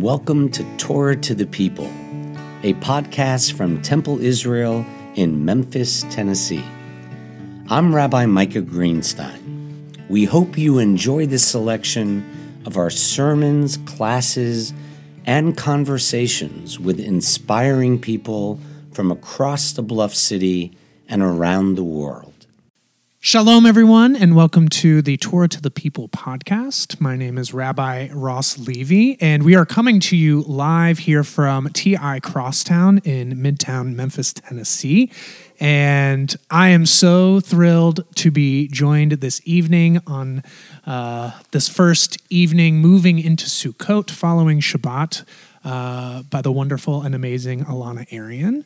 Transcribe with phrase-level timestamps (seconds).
[0.00, 1.84] Welcome to Torah to the People,
[2.62, 6.64] a podcast from Temple Israel in Memphis, Tennessee.
[7.68, 10.08] I'm Rabbi Micah Greenstein.
[10.08, 14.72] We hope you enjoy this selection of our sermons, classes,
[15.26, 18.58] and conversations with inspiring people
[18.92, 20.72] from across the Bluff City
[21.10, 22.29] and around the world.
[23.22, 27.02] Shalom, everyone, and welcome to the Torah to the People podcast.
[27.02, 31.68] My name is Rabbi Ross Levy, and we are coming to you live here from
[31.68, 35.10] TI Crosstown in Midtown Memphis, Tennessee.
[35.60, 40.42] And I am so thrilled to be joined this evening on
[40.86, 45.26] uh, this first evening moving into Sukkot following Shabbat
[45.62, 48.64] uh, by the wonderful and amazing Elana Arian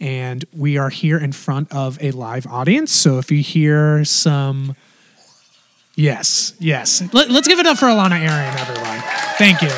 [0.00, 2.92] and we are here in front of a live audience.
[2.92, 4.76] So if you hear some,
[5.96, 9.00] yes, yes, Let, us give it up for Elana Arian, everyone.
[9.36, 9.70] Thank you.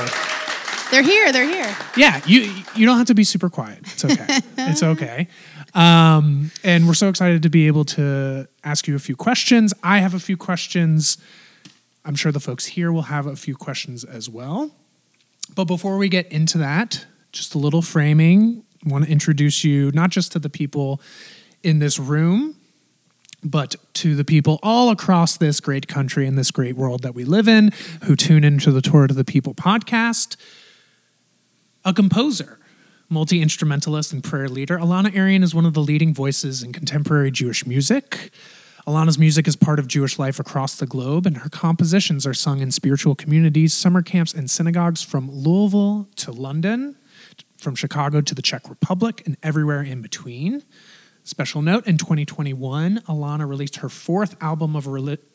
[0.90, 1.32] They're here.
[1.32, 1.76] They're here.
[1.96, 3.78] Yeah, you you don't have to be super quiet.
[3.82, 4.26] It's okay.
[4.58, 5.28] it's okay.
[5.72, 9.72] Um, and we're so excited to be able to ask you a few questions.
[9.84, 11.16] I have a few questions.
[12.04, 14.72] I'm sure the folks here will have a few questions as well.
[15.54, 20.10] But before we get into that, just a little framing want to introduce you not
[20.10, 21.00] just to the people
[21.62, 22.56] in this room,
[23.42, 27.24] but to the people all across this great country and this great world that we
[27.24, 27.72] live in
[28.04, 30.36] who tune into the Torah to the People podcast.
[31.84, 32.58] A composer,
[33.08, 37.30] multi instrumentalist, and prayer leader, Elana Arian is one of the leading voices in contemporary
[37.30, 38.30] Jewish music.
[38.86, 42.60] Elana's music is part of Jewish life across the globe, and her compositions are sung
[42.60, 46.96] in spiritual communities, summer camps, and synagogues from Louisville to London
[47.60, 50.62] from Chicago to the Czech Republic and everywhere in between.
[51.22, 54.88] Special note in 2021, Elana released her fourth album of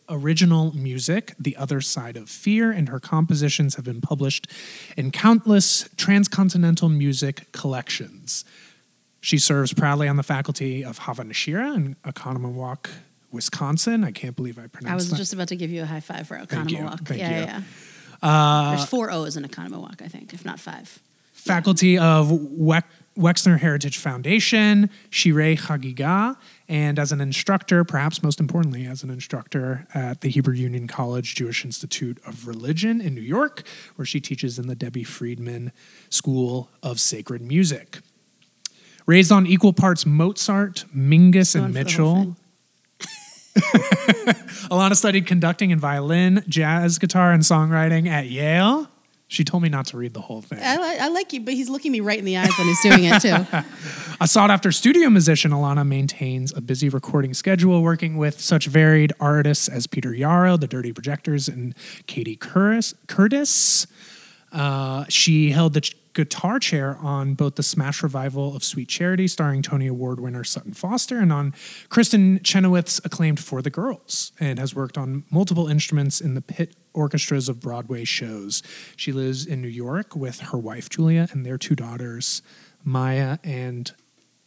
[0.10, 4.48] original music, The Other Side of Fear, and her compositions have been published
[4.98, 8.44] in countless transcontinental music collections.
[9.22, 12.90] She serves proudly on the faculty of Hava Nashira in Oconomowoc,
[13.32, 14.04] Wisconsin.
[14.04, 14.92] I can't believe I pronounced that.
[14.92, 15.18] I was that.
[15.18, 17.08] just about to give you a high five for Oconomowoc.
[17.08, 17.46] Thank yeah, you.
[17.46, 17.62] yeah, yeah.
[18.22, 21.00] Uh, There's four O's in Oconomowoc, I think, if not five
[21.46, 26.36] faculty of Wexner Heritage Foundation, Shirei Chagiga,
[26.68, 31.36] and as an instructor, perhaps most importantly, as an instructor at the Hebrew Union College
[31.36, 33.64] Jewish Institute of Religion in New York,
[33.96, 35.72] where she teaches in the Debbie Friedman
[36.10, 38.00] School of Sacred Music.
[39.06, 42.36] Raised on equal parts Mozart, Mingus, and Mitchell.
[44.72, 48.90] Elana studied conducting and violin, jazz guitar, and songwriting at Yale.
[49.28, 50.60] She told me not to read the whole thing.
[50.62, 52.82] I, li- I like you, but he's looking me right in the eyes when he's
[52.84, 53.66] doing it too.
[54.22, 59.14] a sought after studio musician, Elana maintains a busy recording schedule, working with such varied
[59.20, 61.74] artists as Peter Yarrow, the Dirty Projectors, and
[62.06, 63.88] Catie Curtis.
[64.52, 69.64] Uh, she held the guitar chair on both the smash revival of Sweet Charity, starring
[69.64, 71.52] Tony Award winner Sutton Foster, and on
[71.90, 76.76] Kristin Chenoweth's acclaimed For the Girls, and has worked on multiple instruments in the pit
[76.96, 78.64] orchestras of Broadway shows.
[78.96, 82.42] She lives in New York with her wife Julia and their two daughters,
[82.84, 83.92] Maya and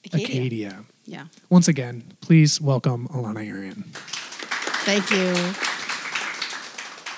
[0.04, 0.26] Acadia.
[0.26, 0.84] Acadia.
[1.04, 1.24] Yeah.
[1.48, 3.84] Once again, please welcome Elana Arian.
[4.84, 5.68] Thank you.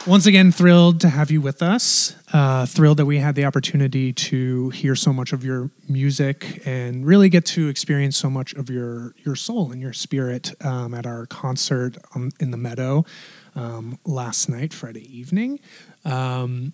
[0.06, 2.16] Once again, thrilled to have you with us.
[2.32, 7.04] Uh, thrilled that we had the opportunity to hear so much of your music and
[7.04, 11.06] really get to experience so much of your your soul and your spirit um, at
[11.06, 13.05] our concert um, in the Meadow
[13.60, 15.60] um, last night, Friday evening.
[16.04, 16.72] Um,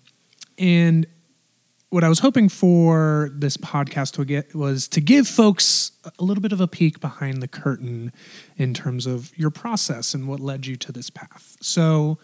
[0.59, 1.07] and
[1.91, 6.43] what I was hoping for this podcast to get was to give folks a little
[6.43, 8.13] bit of a peek behind the curtain
[8.57, 11.57] in terms of your process and what led you to this path.
[11.61, 12.19] So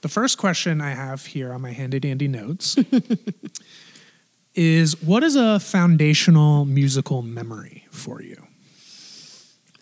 [0.00, 2.76] the first question I have here on my handy dandy notes
[4.54, 8.46] is what is a foundational musical memory for you?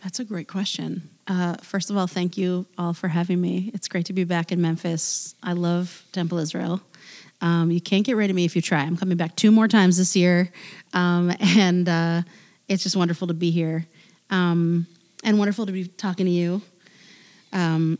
[0.02, 1.11] That's a great question.
[1.32, 3.70] Uh, first of all, thank you all for having me.
[3.72, 5.34] It's great to be back in Memphis.
[5.42, 6.82] I love Temple Israel.
[7.40, 8.80] Um, you can't get rid of me if you try.
[8.80, 10.52] I'm coming back two more times this year,
[10.92, 12.22] um, and uh,
[12.68, 13.86] it's just wonderful to be here
[14.28, 14.86] um,
[15.24, 16.60] and wonderful to be talking to you.
[17.54, 17.98] Um,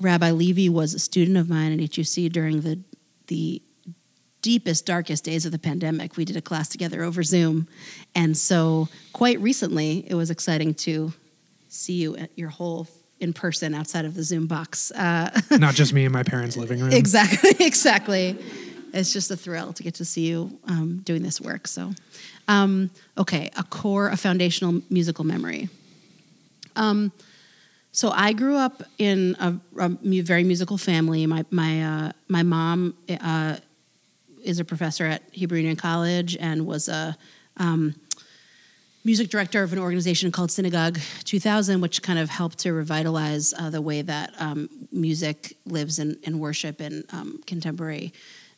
[0.00, 2.80] Rabbi Levy was a student of mine at HUC during the
[3.28, 3.62] the
[4.42, 6.16] deepest, darkest days of the pandemic.
[6.16, 7.68] We did a class together over Zoom,
[8.12, 11.12] and so quite recently, it was exciting to
[11.74, 12.86] see you at your whole
[13.20, 14.90] in person outside of the Zoom box.
[14.92, 16.92] Uh, Not just me in my parents' living room.
[16.92, 18.38] Exactly, exactly.
[18.92, 21.66] It's just a thrill to get to see you um, doing this work.
[21.66, 21.92] So,
[22.46, 25.68] um, okay, a core, a foundational musical memory.
[26.76, 27.12] Um,
[27.90, 29.88] so I grew up in a, a
[30.22, 31.26] very musical family.
[31.26, 33.56] My my uh, my mom uh,
[34.42, 37.16] is a professor at Hebrew Union College and was a
[37.56, 37.94] um,
[39.04, 43.68] music director of an organization called Synagogue 2000, which kind of helped to revitalize uh,
[43.68, 48.14] the way that um, music lives in, in worship in um, contemporary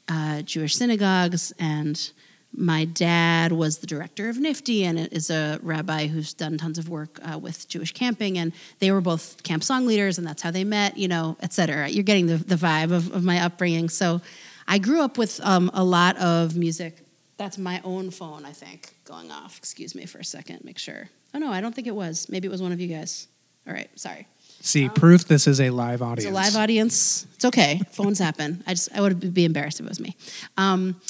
[0.08, 1.52] uh, Jewish synagogues.
[1.58, 2.10] And
[2.54, 6.88] my dad was the director of NFTY and is a rabbi who's done tons of
[6.88, 8.38] work uh, with Jewish camping.
[8.38, 11.52] And they were both camp song leaders, and that's how they met, you know, et
[11.52, 11.88] cetera.
[11.88, 13.88] You're getting the, the vibe of, of my upbringing.
[13.88, 14.20] So
[14.68, 17.05] I grew up with um, a lot of music.
[17.36, 19.58] That's my own phone, I think, going off.
[19.58, 21.10] Excuse me for a second, make sure.
[21.34, 22.28] Oh, no, I don't think it was.
[22.30, 23.28] Maybe it was one of you guys.
[23.66, 24.26] All right, sorry.
[24.60, 26.24] See, proof this is a live audience.
[26.24, 27.26] It's a live audience.
[27.34, 27.80] It's okay.
[27.90, 28.64] Phones happen.
[28.66, 30.16] I just I would be embarrassed if it was me.
[30.56, 31.00] Um,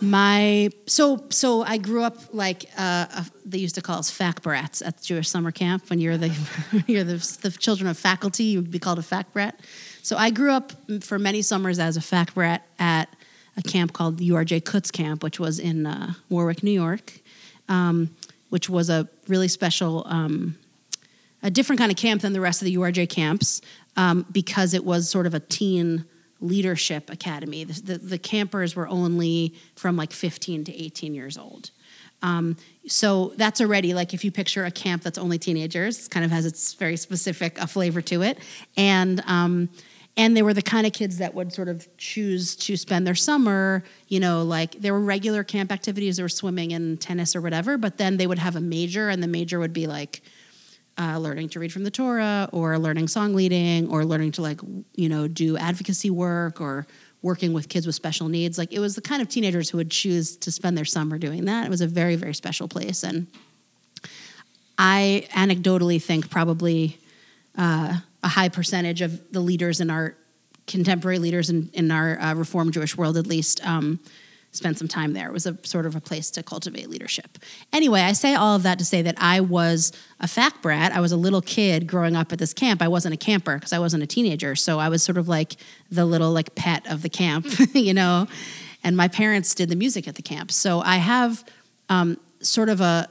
[0.00, 4.42] my so so I grew up like uh, uh, they used to call us fac
[4.42, 5.90] brats at Jewish summer camp.
[5.90, 6.34] When you're the
[6.86, 9.60] you're the, the children of faculty, you would be called a fac brat.
[10.02, 10.72] So I grew up
[11.02, 13.14] for many summers as a fac brat at
[13.60, 17.20] a camp called the URJ Kutz Camp, which was in uh, Warwick, New York,
[17.68, 18.14] um,
[18.48, 20.58] which was a really special, um,
[21.42, 23.60] a different kind of camp than the rest of the URJ camps
[23.96, 26.04] um, because it was sort of a teen
[26.40, 27.64] leadership academy.
[27.64, 31.70] The, the, the, campers were only from like 15 to 18 years old.
[32.22, 36.24] Um, so that's already like if you picture a camp that's only teenagers, it kind
[36.24, 38.38] of has its very specific uh, flavor to it.
[38.76, 39.68] And um,
[40.16, 43.14] and they were the kind of kids that would sort of choose to spend their
[43.14, 46.16] summer you know like there were regular camp activities.
[46.16, 49.22] There were swimming and tennis or whatever but then they would have a major and
[49.22, 50.22] the major would be like
[50.98, 54.60] uh, learning to read from the torah or learning song leading or learning to like
[54.94, 56.86] you know do advocacy work or
[57.22, 58.56] working with kids with special needs.
[58.58, 61.44] Like it was the kind of teenagers who would choose to spend their summer doing
[61.44, 61.66] that.
[61.66, 63.02] It was a very very special place.
[63.02, 63.26] And
[64.82, 66.98] i anecdotally think probably
[67.58, 70.16] uh, a high percentage of the leaders in our
[70.66, 73.98] contemporary leaders in, in our uh, Reformed Jewish world, at least, um,
[74.52, 75.28] spent some time there.
[75.28, 77.38] It was a sort of a place to cultivate leadership.
[77.72, 80.92] Anyway, I say all of that to say that I was a fac brat.
[80.92, 82.82] I was a little kid growing up at this camp.
[82.82, 85.56] I wasn't a camper because I wasn't a teenager, so I was sort of like
[85.90, 88.26] the little like pet of the camp, you know.
[88.82, 91.44] And my parents did the music at the camp, so I have
[91.88, 93.08] um, sort of a,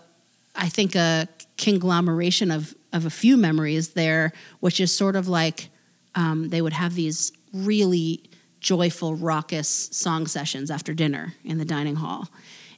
[0.55, 1.27] I think a
[1.57, 5.69] conglomeration of of a few memories there, which is sort of like
[6.15, 8.23] um, they would have these really
[8.59, 12.27] joyful, raucous song sessions after dinner in the dining hall.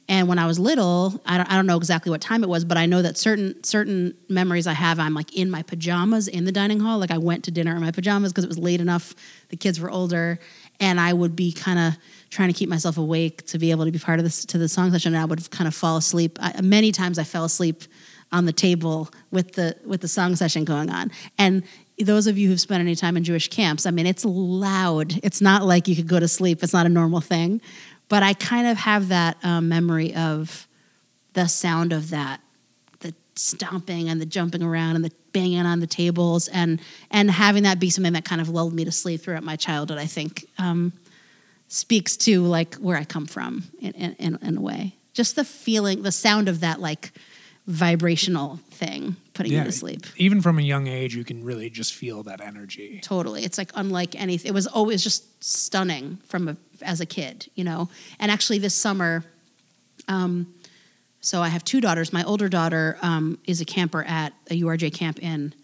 [0.08, 2.64] And when I was little, I don't, I don't know exactly what time it was,
[2.64, 6.44] but I know that certain certain memories I have, I'm like in my pajamas in
[6.44, 6.98] the dining hall.
[6.98, 9.14] Like I went to dinner in my pajamas because it was late enough.
[9.50, 10.40] The kids were older,
[10.80, 11.96] and I would be kind of
[12.30, 14.68] trying to keep myself awake to be able to be part of this to the
[14.68, 15.14] song session.
[15.14, 16.36] And I would kind of fall asleep.
[16.40, 17.84] I, many times I fell asleep
[18.32, 21.10] on the table with the with the song session going on.
[21.38, 21.62] And
[21.98, 25.20] those of you who've spent any time in Jewish camps, I mean, it's loud.
[25.22, 26.62] It's not like you could go to sleep.
[26.62, 27.60] It's not a normal thing.
[28.08, 30.66] But I kind of have that um, memory of
[31.34, 32.40] the sound of that,
[33.00, 37.62] the stomping and the jumping around and the banging on the tables, and and having
[37.62, 39.98] that be something that kind of lulled me to sleep throughout my childhood.
[39.98, 40.92] I think um,
[41.68, 44.94] speaks to like where I come from in, in, in a way.
[45.14, 47.12] Just the feeling, the sound of that, like
[47.66, 50.04] vibrational thing putting yeah, you to sleep.
[50.16, 53.00] Even from a young age, you can really just feel that energy.
[53.02, 54.48] Totally, it's like unlike anything.
[54.48, 57.88] It was always just stunning from a, as a kid, you know.
[58.18, 59.24] And actually, this summer,
[60.08, 60.52] um,
[61.20, 62.12] so I have two daughters.
[62.12, 65.54] My older daughter um, is a camper at a URJ camp in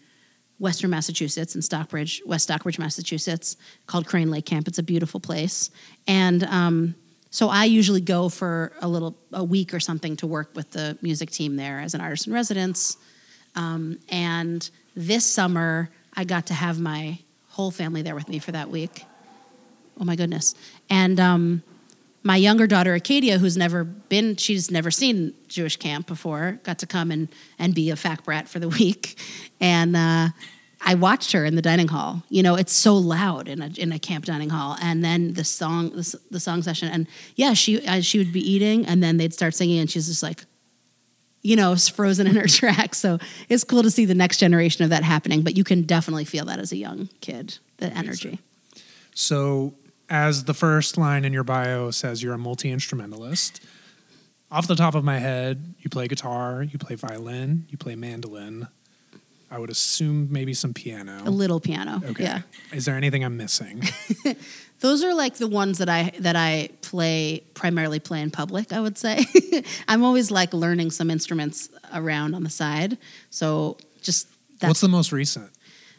[0.57, 4.67] Western Massachusetts in Stockbridge, West Stockbridge, Massachusetts, called Crane Lake Camp.
[4.67, 5.69] It's a beautiful place,
[6.07, 6.95] and um,
[7.31, 10.97] so I usually go for a little a week or something to work with the
[11.01, 12.97] music team there as an artist in residence.
[13.55, 17.19] Um, and this summer, I got to have my
[17.49, 19.05] whole family there with me for that week.
[19.99, 20.55] Oh my goodness!
[20.89, 21.63] And um,
[22.23, 26.87] my younger daughter Acadia, who's never been, she's never seen Jewish camp before, got to
[26.87, 27.27] come and
[27.59, 29.19] and be a fact brat for the week,
[29.59, 30.29] and uh,
[30.81, 32.23] I watched her in the dining hall.
[32.29, 35.43] You know, it's so loud in a in a camp dining hall, and then the
[35.43, 39.17] song the, the song session, and yeah, she uh, she would be eating, and then
[39.17, 40.45] they'd start singing, and she's just like,
[41.41, 42.97] you know, frozen in her tracks.
[42.97, 43.19] So
[43.49, 45.43] it's cool to see the next generation of that happening.
[45.43, 48.39] But you can definitely feel that as a young kid, the energy.
[49.13, 49.75] So,
[50.09, 53.61] as the first line in your bio says, you're a multi instrumentalist.
[54.51, 58.67] Off the top of my head, you play guitar, you play violin, you play mandolin.
[59.51, 61.21] I would assume maybe some piano.
[61.25, 62.01] A little piano.
[62.05, 62.23] Okay.
[62.23, 62.41] Yeah.
[62.71, 63.83] Is there anything I'm missing?
[64.79, 68.71] Those are like the ones that I that I play primarily play in public.
[68.71, 69.25] I would say
[69.87, 72.97] I'm always like learning some instruments around on the side.
[73.29, 74.27] So just
[74.61, 75.51] what's the most recent?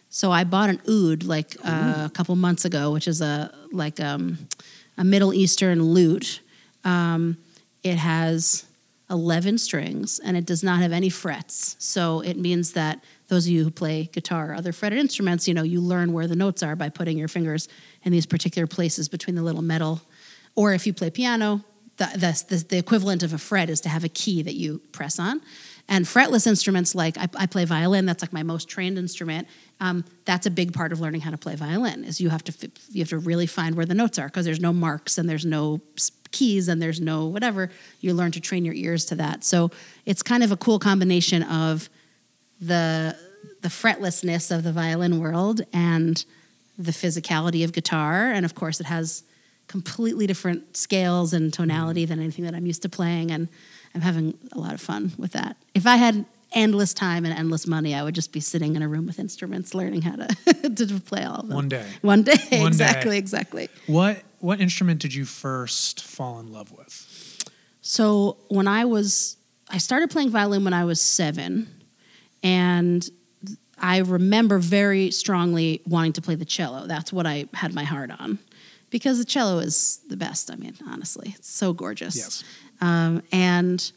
[0.09, 4.01] So I bought an oud like uh, a couple months ago, which is a like
[4.01, 4.39] um,
[4.97, 6.41] a Middle Eastern lute.
[6.85, 7.37] Um,
[7.83, 8.65] it has
[9.11, 11.77] 11 strings and it does not have any frets.
[11.79, 15.55] So it means that those of you who play guitar or other fretted instruments, you
[15.55, 17.69] know, you learn where the notes are by putting your fingers
[18.03, 20.03] in these particular places between the little metal.
[20.57, 21.65] Or if you play piano,
[21.97, 25.19] the, the, the, equivalent of a fret is to have a key that you press
[25.19, 25.43] on.
[25.89, 29.47] And fretless instruments like I, I play violin, that's like my most trained instrument.
[29.81, 32.71] Um, that's a big part of learning how to play violin is you have to
[32.91, 35.45] you have to really find where the notes are because there's no marks and there's
[35.45, 35.81] no
[36.31, 37.71] keys and there's no whatever.
[38.01, 39.45] You learn to train your ears to that.
[39.45, 39.71] So
[40.07, 41.91] it's kind of a cool combination of
[42.61, 43.17] the
[43.63, 46.25] the fretlessness of the violin world and
[46.79, 48.31] the physicality of guitar.
[48.31, 49.23] And of course, it has
[49.67, 53.31] completely different scales and tonality than anything that I'm used to playing.
[53.31, 53.49] And
[53.95, 55.57] I'm having a lot of fun with that.
[55.75, 58.89] If I had endless time and endless money, I would just be sitting in a
[58.89, 61.55] room with instruments, learning how to to play all of them.
[61.55, 61.87] One day.
[62.01, 62.37] One day.
[62.51, 63.13] One exactly.
[63.13, 63.19] day.
[63.19, 63.69] Exactly.
[63.87, 67.45] What what instrument did you first fall in love with?
[67.83, 69.37] So when I was,
[69.69, 71.69] I started playing violin when I was seven,
[72.43, 73.09] and
[73.79, 76.87] I remember very strongly wanting to play the cello.
[76.87, 78.39] That's what I had my heart on,
[78.91, 80.51] because the cello is the best.
[80.51, 82.17] I mean, honestly, it's so gorgeous.
[82.17, 82.45] Yes.
[82.83, 83.93] Um, and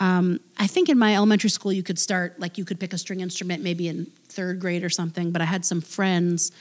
[0.00, 2.98] um, I think in my elementary school, you could start, like, you could pick a
[2.98, 5.30] string instrument maybe in third grade or something.
[5.32, 6.52] But I had some friends,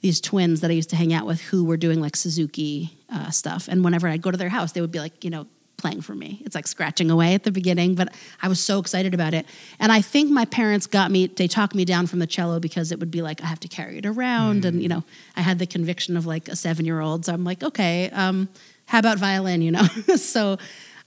[0.00, 3.30] these twins that I used to hang out with, who were doing like Suzuki uh,
[3.30, 3.68] stuff.
[3.68, 5.46] And whenever I'd go to their house, they would be like, you know,
[5.84, 6.40] playing for me.
[6.46, 8.08] It's like scratching away at the beginning, but
[8.40, 9.44] I was so excited about it.
[9.78, 12.90] And I think my parents got me, they talked me down from the cello because
[12.90, 14.62] it would be like, I have to carry it around.
[14.62, 14.68] Mm.
[14.68, 15.04] And, you know,
[15.36, 17.26] I had the conviction of like a seven year old.
[17.26, 18.48] So I'm like, okay, um,
[18.86, 19.82] how about violin, you know?
[20.16, 20.56] so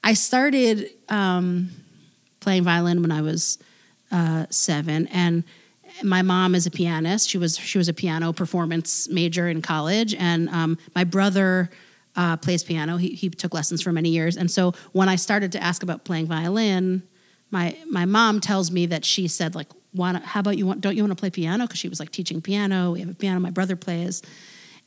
[0.04, 1.72] I started um,
[2.40, 3.58] playing violin when I was
[4.12, 5.44] uh, seven, and
[6.04, 7.28] my mom is a pianist.
[7.28, 11.72] She was she was a piano performance major in college, and um, my brother
[12.18, 12.98] uh, plays piano.
[12.98, 16.04] He he took lessons for many years, and so when I started to ask about
[16.04, 17.04] playing violin,
[17.52, 20.82] my my mom tells me that she said like, "How about you want?
[20.82, 22.92] Don't you want to play piano?" Because she was like teaching piano.
[22.92, 23.40] We have a piano.
[23.40, 24.22] My brother plays.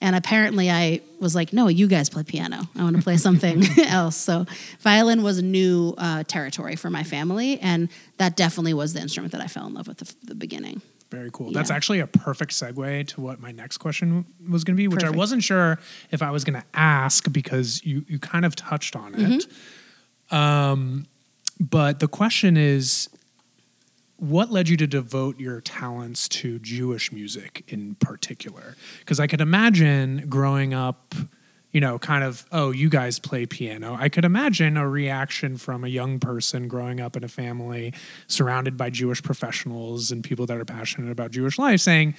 [0.03, 2.63] And apparently, I was like, no, you guys play piano.
[2.75, 4.17] I want to play something else.
[4.17, 4.47] So,
[4.81, 7.59] violin was a new uh, territory for my family.
[7.61, 10.35] And that definitely was the instrument that I fell in love with at the, the
[10.35, 10.81] beginning.
[11.11, 11.49] Very cool.
[11.49, 11.55] Yeah.
[11.55, 15.01] That's actually a perfect segue to what my next question was going to be, which
[15.01, 15.15] Perfect.
[15.15, 15.79] I wasn't sure
[16.13, 19.47] if I was going to ask because you, you kind of touched on it.
[20.33, 21.07] Um,
[21.59, 23.09] but the question is
[24.21, 28.77] what led you to devote your talents to Jewish music in particular?
[29.01, 31.15] Because I could imagine growing up,
[31.73, 33.97] you know, kind of, oh, you guys play piano.
[33.99, 37.95] I could imagine a reaction from a young person growing up in a family
[38.27, 42.15] surrounded by Jewish professionals and people that are passionate about Jewish life saying,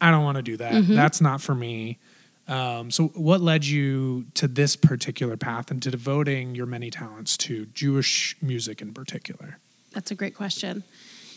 [0.00, 0.86] I don't want to do that.
[0.88, 1.98] That's not for me.
[2.46, 7.36] Um, so, what led you to this particular path and to devoting your many talents
[7.38, 9.58] to Jewish music in particular?
[9.92, 10.82] That's a great question.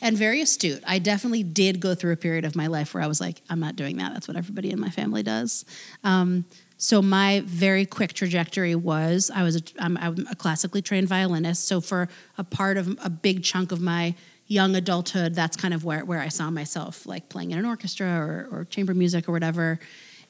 [0.02, 0.82] And very astute.
[0.88, 3.60] I definitely did go through a period of my life where I was like, I'm
[3.60, 4.14] not doing that.
[4.14, 5.66] That's what everybody in my family does.
[6.04, 6.46] Um,
[6.84, 11.68] so my very quick trajectory was I was a, I'm, I'm a classically trained violinist.
[11.68, 12.10] So for
[12.40, 14.16] a part of a big chunk of my
[14.48, 18.08] young adulthood, that's kind of where, where I saw myself like playing in an orchestra
[18.08, 19.80] or, or chamber music or whatever.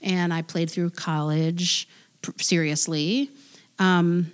[0.02, 1.88] And I played through college
[2.38, 3.30] seriously.
[3.80, 4.30] Um,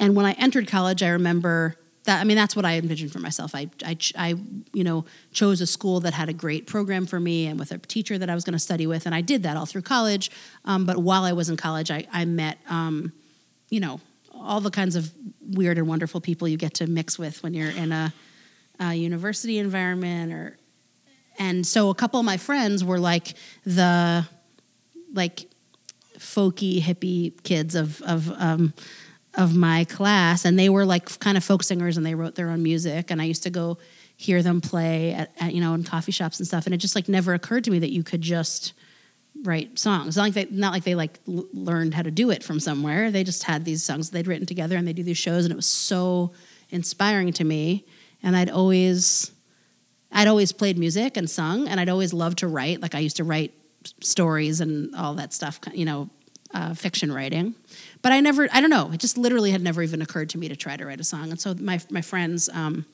[0.00, 2.20] and when I entered college, I remember that.
[2.20, 3.54] I mean, that's what I envisioned for myself.
[3.54, 4.34] I, I, I,
[4.72, 7.78] you know, chose a school that had a great program for me and with a
[7.78, 10.30] teacher that I was going to study with, and I did that all through college.
[10.64, 13.12] Um, but while I was in college, I, I met, um,
[13.70, 14.00] you know,
[14.32, 17.70] all the kinds of weird and wonderful people you get to mix with when you're
[17.70, 18.12] in a,
[18.80, 20.56] a university environment, or,
[21.38, 23.34] and so a couple of my friends were like
[23.64, 24.26] the,
[25.12, 25.48] like,
[26.18, 28.72] folky hippie kids of of um,
[29.36, 32.48] of my class, and they were like kind of folk singers, and they wrote their
[32.50, 33.78] own music, and I used to go
[34.16, 36.94] hear them play at, at you know in coffee shops and stuff, and it just
[36.94, 38.72] like never occurred to me that you could just
[39.44, 40.16] write songs.
[40.16, 43.10] Not like they not like they like l- learned how to do it from somewhere.
[43.10, 45.56] They just had these songs they'd written together, and they do these shows, and it
[45.56, 46.32] was so
[46.70, 47.84] inspiring to me.
[48.22, 49.30] And I'd always
[50.10, 52.80] I'd always played music and sung, and I'd always loved to write.
[52.80, 53.52] Like I used to write
[54.00, 56.10] stories and all that stuff, you know,
[56.54, 57.54] uh, fiction writing.
[58.06, 60.46] But I never, I don't know, it just literally had never even occurred to me
[60.46, 61.32] to try to write a song.
[61.32, 62.86] And so my my friends, um,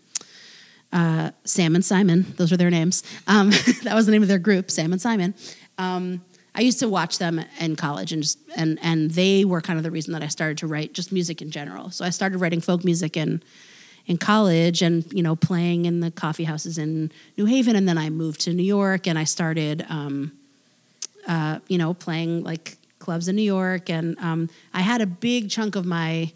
[0.91, 3.03] uh, Sam and Simon, those were their names.
[3.27, 3.51] Um,
[3.83, 5.35] that was the name of their group, Sam and Simon.
[5.77, 6.23] Um,
[6.55, 9.83] I used to watch them in college, and just and and they were kind of
[9.83, 11.91] the reason that I started to write just music in general.
[11.91, 13.43] So I started writing folk music in
[14.07, 17.99] in college, and you know, playing in the coffee houses in New Haven, and then
[17.99, 20.33] I moved to New York, and I started, um,
[21.29, 25.51] uh, you know, playing like clubs in New York, and um, I had a big
[25.51, 26.33] chunk of my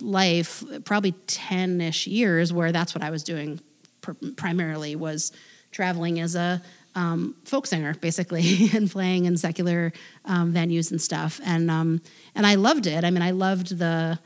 [0.00, 3.60] life, probably ten ish years, where that's what I was doing
[4.00, 5.32] pr- primarily was
[5.70, 6.60] traveling as a
[6.94, 9.92] um, folk singer, basically, and playing in secular
[10.26, 11.40] um, venues and stuff.
[11.44, 12.02] And um,
[12.34, 13.04] and I loved it.
[13.04, 14.18] I mean, I loved the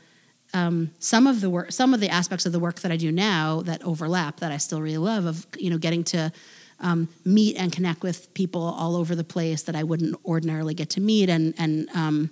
[0.53, 3.11] um, some of the work, some of the aspects of the work that I do
[3.11, 5.25] now that overlap that I still really love.
[5.25, 6.31] Of you know, getting to
[6.79, 10.89] um, meet and connect with people all over the place that I wouldn't ordinarily get
[10.91, 12.29] to meet, and and um,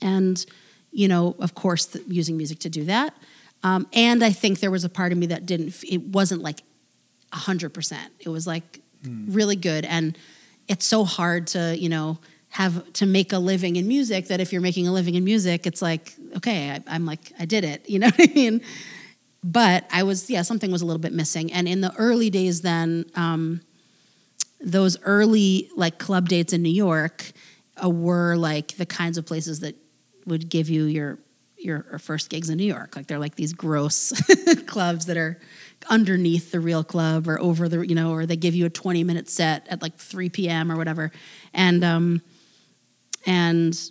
[0.00, 0.44] and
[0.90, 3.14] you know, of course, the, using music to do that.
[3.62, 5.82] Um, and I think there was a part of me that didn't.
[5.88, 6.62] It wasn't like
[7.32, 8.12] hundred percent.
[8.20, 10.16] It was like really good, and
[10.68, 12.18] it's so hard to you know
[12.50, 15.66] have to make a living in music that if you're making a living in music,
[15.66, 17.84] it's like okay, I, I'm like I did it.
[17.88, 18.60] You know what I mean?
[19.44, 21.52] But I was yeah, something was a little bit missing.
[21.52, 23.60] And in the early days, then um,
[24.60, 27.32] those early like club dates in New York
[27.82, 29.74] uh, were like the kinds of places that
[30.26, 31.18] would give you your
[31.56, 32.96] your first gigs in New York.
[32.96, 34.12] Like they're like these gross
[34.66, 35.40] clubs that are
[35.88, 39.02] underneath the real club or over the you know, or they give you a twenty
[39.02, 40.70] minute set at like three p.m.
[40.70, 41.10] or whatever,
[41.52, 42.22] and um,
[43.26, 43.90] and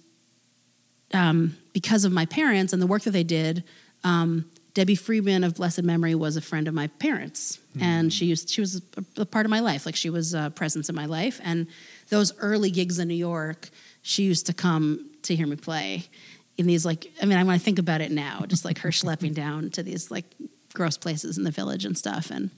[1.13, 3.63] um, because of my parents and the work that they did.
[4.03, 8.49] Um, Debbie Friedman of blessed memory was a friend of my parents, and she used
[8.49, 8.81] she was
[9.17, 9.85] a, a part of my life.
[9.85, 11.41] Like she was a presence in my life.
[11.43, 11.67] And
[12.09, 13.69] those early gigs in New York,
[14.01, 16.05] she used to come to hear me play
[16.57, 17.11] in these like.
[17.21, 19.83] I mean, I when I think about it now, just like her schlepping down to
[19.83, 20.25] these like
[20.73, 22.31] gross places in the village and stuff.
[22.31, 22.49] And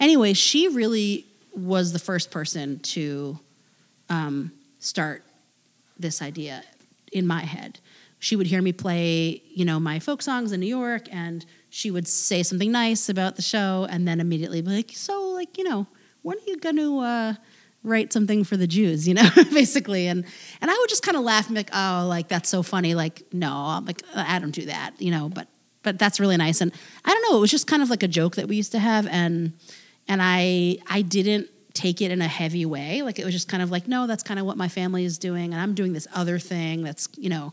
[0.00, 3.38] anyway, she really was the first person to
[4.08, 5.22] um, start
[5.98, 6.64] this idea
[7.12, 7.78] in my head.
[8.22, 11.90] She would hear me play, you know, my folk songs in New York, and she
[11.90, 15.64] would say something nice about the show, and then immediately be like, "So, like, you
[15.64, 15.88] know,
[16.22, 17.34] when are you going to uh,
[17.82, 20.24] write something for the Jews?" You know, basically, and
[20.60, 22.94] and I would just kind of laugh and be like, "Oh, like that's so funny."
[22.94, 25.48] Like, no, I'm like I don't do that, you know, but
[25.82, 26.70] but that's really nice, and
[27.04, 28.78] I don't know, it was just kind of like a joke that we used to
[28.78, 29.54] have, and
[30.06, 33.02] and I I didn't take it in a heavy way.
[33.02, 35.18] Like it was just kind of like, no, that's kind of what my family is
[35.18, 37.52] doing, and I'm doing this other thing that's, you know,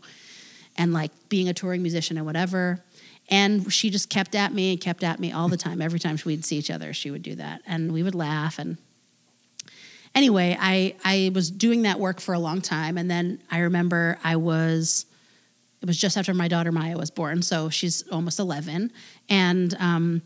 [0.80, 2.82] and like being a touring musician and whatever.
[3.28, 5.82] And she just kept at me and kept at me all the time.
[5.82, 8.58] Every time we'd see each other, she would do that, and we would laugh.
[8.58, 8.78] And
[10.14, 14.18] anyway, I I was doing that work for a long time, and then I remember
[14.24, 15.06] I was.
[15.82, 18.90] It was just after my daughter Maya was born, so she's almost eleven,
[19.28, 20.22] and um,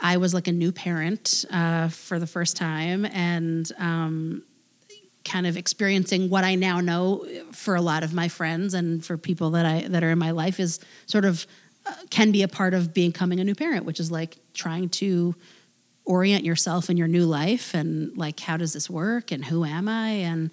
[0.00, 4.42] I was like a new parent uh, for the first time and um,
[5.24, 9.16] kind of experiencing what I now know for a lot of my friends and for
[9.16, 11.46] people that I that are in my life is sort of
[11.86, 15.34] uh, can be a part of becoming a new parent, which is like trying to
[16.04, 19.88] orient yourself in your new life and like how does this work and who am
[19.88, 20.08] I?
[20.08, 20.50] And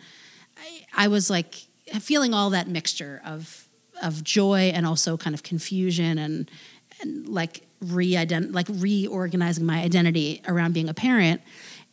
[0.58, 1.56] I, I was like
[2.00, 3.68] feeling all that mixture of
[4.02, 6.52] of joy and also kind of confusion and
[7.02, 8.18] and like re
[8.50, 11.42] like reorganizing my identity around being a parent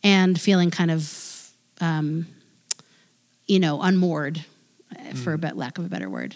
[0.03, 2.27] and feeling kind of um,
[3.47, 4.43] you know unmoored
[5.15, 6.35] for a bit lack of a better word.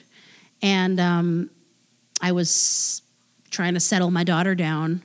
[0.61, 1.49] And um,
[2.21, 3.01] i was
[3.49, 5.01] trying to settle my daughter down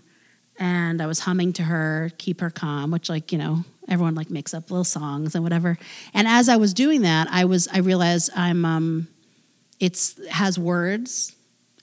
[0.59, 4.31] and i was humming to her keep her calm which like you know everyone like
[4.31, 5.79] makes up little songs and whatever.
[6.13, 9.09] And as i was doing that i was i realized i'm um
[9.81, 11.35] it's has words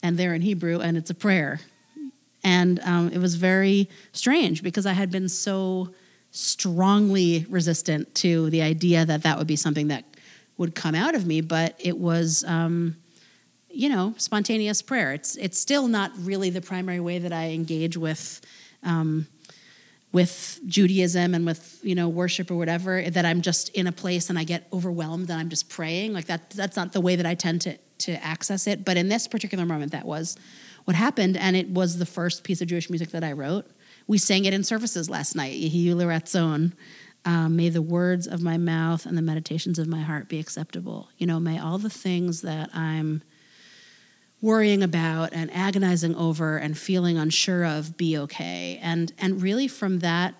[0.02, 1.60] and they're in hebrew and it's a prayer.
[2.44, 5.94] And um, it was very strange because I had been so
[6.32, 10.04] strongly resistant to the idea that that would be something that
[10.56, 11.40] would come out of me.
[11.40, 12.96] But it was, um,
[13.70, 15.12] you know, spontaneous prayer.
[15.12, 18.40] It's it's still not really the primary way that I engage with.
[18.82, 19.26] Um,
[20.12, 24.28] with Judaism and with you know worship or whatever, that I'm just in a place
[24.28, 26.50] and I get overwhelmed and I'm just praying like that.
[26.50, 28.84] That's not the way that I tend to to access it.
[28.84, 30.36] But in this particular moment, that was
[30.84, 33.66] what happened, and it was the first piece of Jewish music that I wrote.
[34.06, 35.54] We sang it in services last night.
[35.54, 36.72] Yehiyu Leratzon.
[37.24, 41.08] Um, may the words of my mouth and the meditations of my heart be acceptable.
[41.18, 43.22] You know, may all the things that I'm
[44.40, 48.78] worrying about and agonizing over and feeling unsure of be okay.
[48.82, 50.34] And and really from that,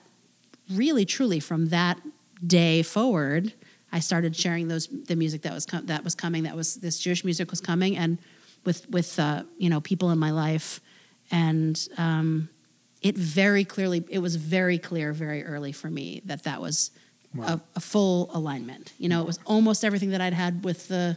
[0.71, 2.01] really truly from that
[2.45, 3.55] day forward,
[3.93, 6.43] I started sharing those the music that was com- that was coming.
[6.43, 8.19] That was this Jewish music was coming, and
[8.65, 10.81] with with uh, you know people in my life,
[11.31, 12.49] and um,
[13.03, 16.91] it very clearly it was very clear very early for me that that was
[17.41, 18.93] a, a, full alignment.
[18.99, 21.17] You know, it was almost everything that I'd had with the.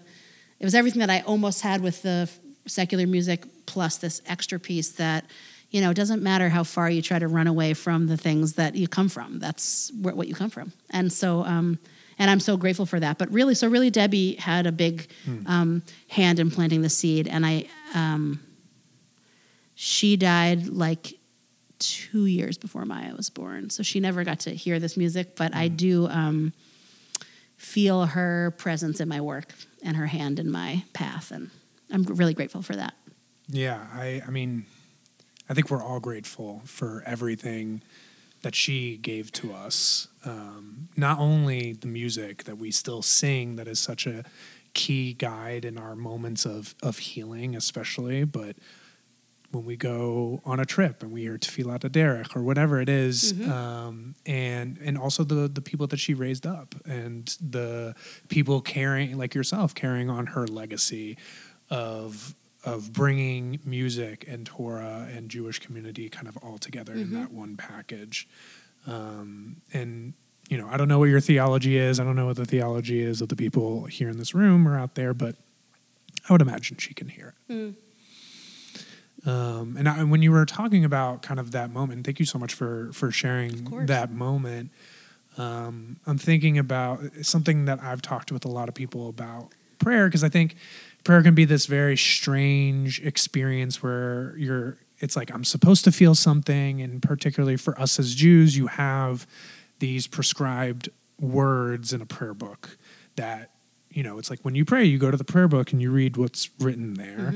[0.60, 2.30] It was everything that I almost had with the
[2.66, 5.26] secular music plus this extra piece that
[5.72, 8.54] you know it doesn't matter how far you try to run away from the things
[8.54, 11.78] that you come from that's what you come from and so um,
[12.18, 13.18] and I'm so grateful for that.
[13.18, 15.08] But really, so really, Debbie had a big
[15.48, 18.40] um, hand in planting the seed, and I, um,
[19.74, 21.14] she died like
[21.90, 25.36] two years before Maya was born, so she never got to hear this music.
[25.36, 26.54] But I do um,
[27.58, 31.50] feel her presence in my work and her hand in my path, and
[31.92, 32.94] I'm really grateful for that.
[33.48, 34.66] Yeah, I, I mean,
[35.50, 37.82] I think we're all grateful for everything
[38.42, 40.08] that she gave to us.
[40.24, 44.24] Um, not only the music that we still sing, that is such a
[44.74, 48.56] key guide in our moments of of healing, especially, but
[49.56, 53.34] when we go on a trip and we hear Tefillat Derech or whatever it is,
[53.50, 57.96] um, and and also the the people that she raised up and the
[58.28, 61.18] people carrying like yourself carrying on her legacy
[61.70, 67.32] of of bringing music and Torah and Jewish community kind of all together in that
[67.32, 68.28] one package.
[68.88, 70.14] Um, and
[70.50, 72.00] you know, I don't know what your theology is.
[72.00, 74.78] I don't know what the theology is of the people here in this room or
[74.78, 75.36] out there, but
[76.28, 77.54] I would imagine she can hear it.
[79.26, 82.26] Um, and, I, and when you were talking about kind of that moment, thank you
[82.26, 84.72] so much for for sharing that moment.
[85.38, 90.08] Um, I'm thinking about something that I've talked with a lot of people about prayer
[90.08, 90.56] because I think
[91.04, 94.78] prayer can be this very strange experience where you're.
[95.00, 99.28] It's like I'm supposed to feel something, and particularly for us as Jews, you have
[99.80, 102.78] these prescribed words in a prayer book
[103.16, 103.52] that
[103.90, 105.90] you know it's like when you pray you go to the prayer book and you
[105.90, 107.34] read what's written there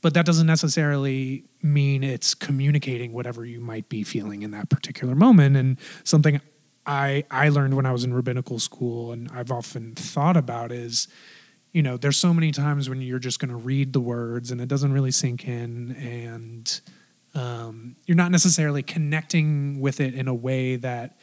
[0.00, 5.14] but that doesn't necessarily mean it's communicating whatever you might be feeling in that particular
[5.14, 5.56] moment.
[5.56, 6.40] And something
[6.86, 11.08] i i learned when i was in rabbinical school and i've often thought about is
[11.72, 14.60] you know there's so many times when you're just going to read the words and
[14.60, 16.80] it doesn't really sink in and
[17.32, 21.16] um, you're not necessarily connecting with it in a way that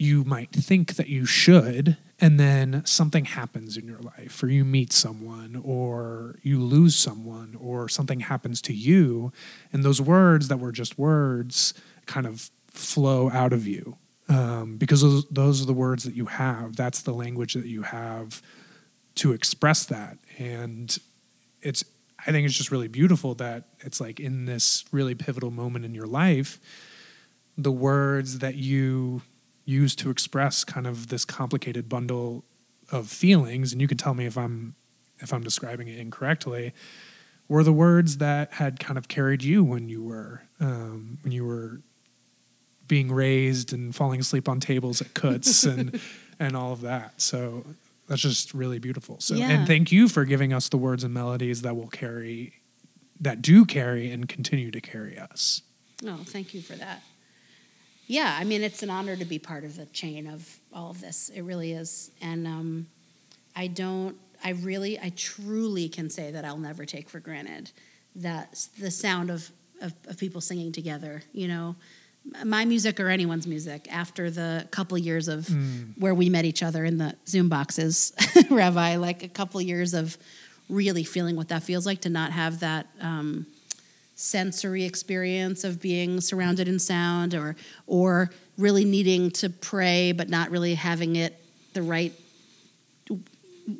[0.00, 4.64] you might think that you should and then something happens in your life or you
[4.64, 9.32] meet someone or you lose someone or something happens to you
[9.72, 11.74] and those words that were just words
[12.06, 13.96] kind of flow out of you.
[14.28, 16.76] Um, because those, those are the words that you have.
[16.76, 18.40] That's the language that you have
[19.16, 20.18] to express that.
[20.38, 20.96] And
[21.62, 21.84] it's
[22.26, 25.94] i think it's just really beautiful that it's like in this really pivotal moment in
[25.94, 26.58] your life
[27.56, 29.22] the words that you
[29.70, 32.44] use to express kind of this complicated bundle
[32.90, 34.74] of feelings and you can tell me if i'm
[35.20, 36.72] if i'm describing it incorrectly
[37.48, 41.44] were the words that had kind of carried you when you were um, when you
[41.44, 41.80] were
[42.88, 46.00] being raised and falling asleep on tables at Kutz and
[46.38, 47.64] and all of that so
[48.08, 49.50] that's just really beautiful so Yeah.
[49.50, 52.54] and thank you for giving us the words and melodies that will carry
[53.20, 55.62] that do carry and continue to carry us
[56.06, 57.02] Oh, thank you for that.
[58.10, 61.00] Yeah, I mean, it's an honor to be part of the chain of all of
[61.00, 61.28] this.
[61.28, 62.10] It really is.
[62.20, 62.88] And um,
[63.54, 67.70] I don't, I really, I truly can say that I'll never take for granted
[68.16, 69.48] that the sound of,
[69.80, 71.76] of, of people singing together, you know,
[72.44, 75.48] my music or anyone's music after the couple years of
[75.96, 78.12] where we met each other in the Zoom boxes,
[78.50, 80.18] Rabbi, like a couple years of
[80.68, 82.88] really feeling what that feels like to not have that.
[83.00, 83.46] Um,
[84.20, 87.56] sensory experience of being surrounded in sound or
[87.86, 92.12] or really needing to pray but not really having it the right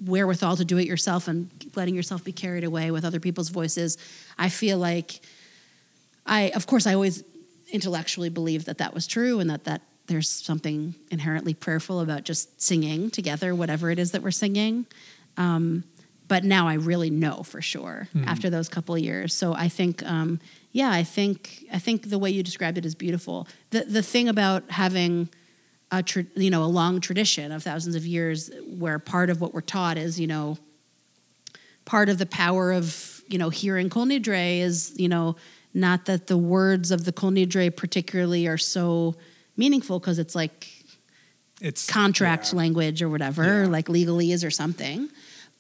[0.07, 3.99] wherewithal to do it yourself and letting yourself be carried away with other people's voices
[4.39, 5.21] i feel like
[6.27, 7.23] i of course i always
[7.71, 12.61] intellectually believed that that was true and that that there's something inherently prayerful about just
[12.61, 14.85] singing together whatever it is that we're singing.
[15.37, 15.85] Um,
[16.31, 19.35] but now I really know for sure after those couple of years.
[19.35, 20.39] So I think, um,
[20.71, 23.49] yeah, I think I think the way you described it is beautiful.
[23.71, 25.29] The the thing about having
[25.91, 29.53] a tra- you know a long tradition of thousands of years, where part of what
[29.53, 30.57] we're taught is you know
[31.85, 35.35] part of the power of you know hearing Kol Nidre is you know
[35.75, 39.17] not that the words of the Kol Nidre particularly are so
[39.57, 40.69] meaningful because it's like
[41.61, 42.59] it's contract yeah.
[42.59, 43.67] language or whatever, Yeah.
[43.67, 45.09] like legalese or something.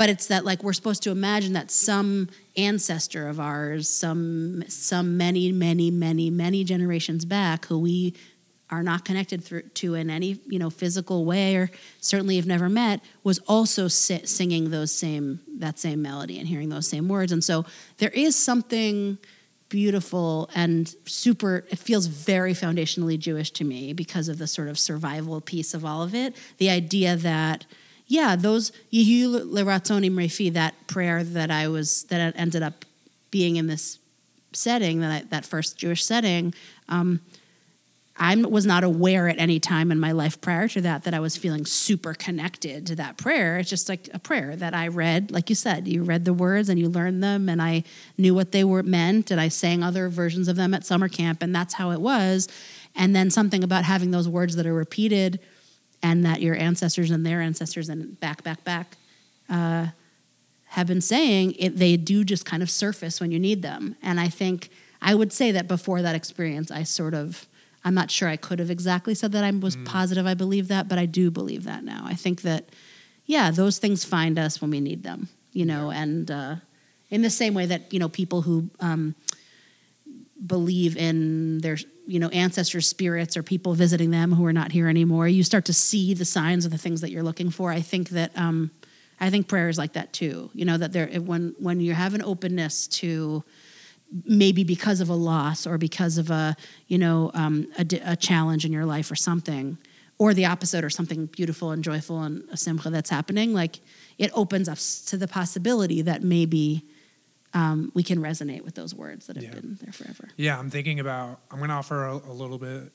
[0.00, 5.18] But it's that like we're supposed to imagine that some ancestor of ours, some some
[5.18, 8.14] many, many, many, many generations back, who we
[8.70, 12.70] are not connected through, to in any you know physical way, or certainly have never
[12.70, 17.30] met, was also si- singing those same that same melody and hearing those same words.
[17.30, 17.66] And so
[17.98, 19.18] there is something
[19.68, 24.76] beautiful and super it feels very foundationally jewish to me because of the sort of
[24.76, 27.66] survival piece of all of it the idea that
[28.10, 32.84] yeah those Yehu leratzonim that prayer that i was that ended up
[33.30, 33.98] being in this
[34.52, 36.52] setting that that first jewish setting
[36.88, 37.20] um,
[38.22, 41.20] I was not aware at any time in my life prior to that that I
[41.20, 43.56] was feeling super connected to that prayer.
[43.56, 46.68] It's just like a prayer that I read, like you said, you read the words
[46.68, 47.82] and you learned them, and I
[48.18, 51.42] knew what they were meant, and I sang other versions of them at summer camp,
[51.42, 52.46] and that's how it was.
[52.94, 55.40] And then something about having those words that are repeated,
[56.02, 58.96] and that your ancestors and their ancestors and back, back, back.
[59.48, 59.88] Uh,
[60.70, 63.96] have been saying it, they do just kind of surface when you need them.
[64.02, 64.70] And I think
[65.02, 67.48] I would say that before that experience, I sort of,
[67.84, 69.84] I'm not sure I could have exactly said that I was mm.
[69.84, 72.02] positive I believe that, but I do believe that now.
[72.04, 72.68] I think that,
[73.26, 76.02] yeah, those things find us when we need them, you know, yeah.
[76.02, 76.56] and uh,
[77.10, 79.16] in the same way that, you know, people who um,
[80.46, 81.78] believe in their,
[82.10, 85.64] you know, ancestor spirits or people visiting them who are not here anymore, you start
[85.66, 87.70] to see the signs of the things that you're looking for.
[87.70, 88.72] I think that, um,
[89.20, 90.50] I think prayer is like that too.
[90.52, 93.44] You know that there when when you have an openness to
[94.24, 96.56] maybe because of a loss or because of a
[96.88, 99.78] you know um, a, a, challenge in your life or something,
[100.18, 103.52] or the opposite or something beautiful and joyful and a simcha that's happening.
[103.52, 103.80] Like
[104.18, 106.84] it opens up to the possibility that maybe.
[107.52, 109.54] Um, we can resonate with those words that have yeah.
[109.54, 110.28] been there forever.
[110.36, 111.40] Yeah, I'm thinking about.
[111.50, 112.92] I'm going to offer a, a, little bit,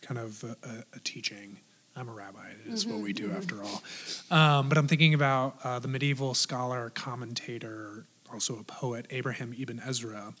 [0.00, 1.58] kind of a, a teaching
[1.94, 2.48] I'm a rabbi.
[2.64, 3.36] It is mm-hmm, what we do mm-hmm.
[3.36, 3.82] after all.
[4.30, 9.80] Um, but I'm thinking about uh, the medieval scholar, commentator, also a poet, Abraham ibn
[9.84, 10.32] Ezra.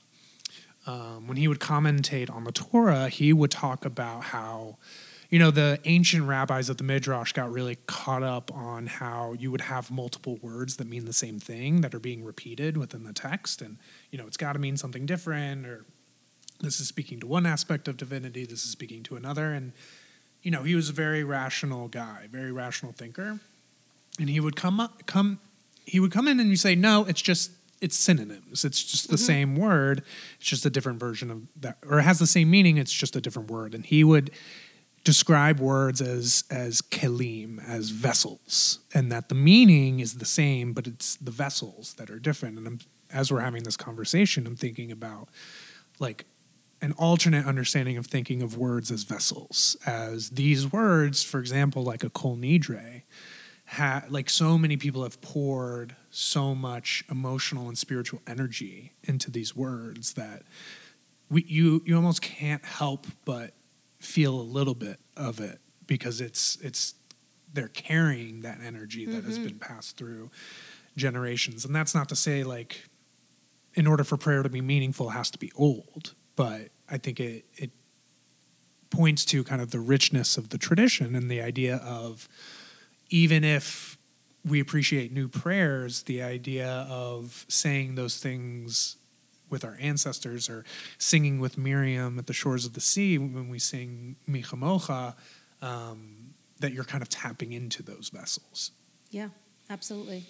[0.86, 4.78] Um, when he would commentate on the Torah, he would talk about how,
[5.32, 9.50] you know, the ancient rabbis of the Midrash got really caught up on how you
[9.50, 13.14] would have multiple words that mean the same thing that are being repeated within the
[13.14, 13.62] text.
[13.62, 13.78] And,
[14.10, 15.86] you know, it's got to mean something different, or
[16.60, 19.54] this is speaking to one aspect of divinity, this is speaking to another.
[19.54, 19.72] And,
[20.42, 23.40] you know, he was a very rational guy, very rational thinker,
[24.20, 25.40] and he would come up, come,
[25.86, 28.64] he would come in and you say, no, it's just it's synonyms.
[28.64, 29.24] It's just the mm-hmm.
[29.24, 30.04] same word.
[30.38, 32.76] It's just a different version of that, or it has the same meaning.
[32.76, 33.74] It's just a different word.
[33.74, 34.30] And he would
[35.04, 40.86] describe words as as kelim, as vessels, and that the meaning is the same, but
[40.86, 42.58] it's the vessels that are different.
[42.58, 42.78] And I'm,
[43.10, 45.28] as we're having this conversation, I'm thinking about
[45.98, 46.24] like
[46.80, 52.02] an alternate understanding of thinking of words as vessels, as these words, for example, like
[52.02, 53.02] a kol nidre,
[53.66, 59.54] ha- like so many people have poured so much emotional and spiritual energy into these
[59.54, 60.42] words that
[61.30, 63.54] we, you you almost can't help but
[64.02, 66.94] feel a little bit of it because it's it's
[67.52, 69.26] they're carrying that energy that mm-hmm.
[69.26, 70.30] has been passed through
[70.96, 72.88] generations and that's not to say like
[73.74, 77.20] in order for prayer to be meaningful it has to be old but I think
[77.20, 77.70] it it
[78.90, 82.28] points to kind of the richness of the tradition and the idea of
[83.08, 83.98] even if
[84.44, 88.96] we appreciate new prayers, the idea of saying those things
[89.52, 90.64] with our ancestors or
[90.98, 95.14] singing with Miriam at the shores of the sea when we sing Mi Chamocha,
[95.60, 98.72] um, that you're kind of tapping into those vessels.
[99.10, 99.28] Yeah,
[99.70, 100.24] absolutely.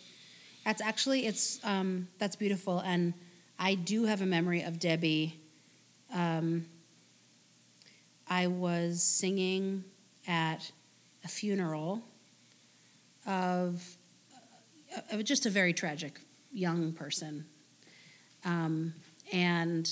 [0.66, 3.14] That's actually it's um, that's beautiful, and
[3.58, 5.40] I do have a memory of Debbie
[6.12, 6.66] um,
[8.28, 9.84] I was singing
[10.26, 10.70] at
[11.24, 12.02] a funeral
[13.26, 13.82] of,
[15.10, 16.20] of just a very tragic
[16.52, 17.46] young person.
[18.44, 18.94] Um,
[19.32, 19.90] and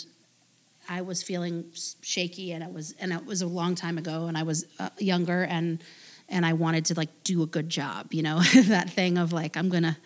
[0.88, 1.64] I was feeling
[2.02, 4.90] shaky, and it was and it was a long time ago, and I was uh,
[4.98, 5.82] younger, and
[6.28, 9.56] and I wanted to like do a good job, you know, that thing of like
[9.56, 9.96] I'm gonna,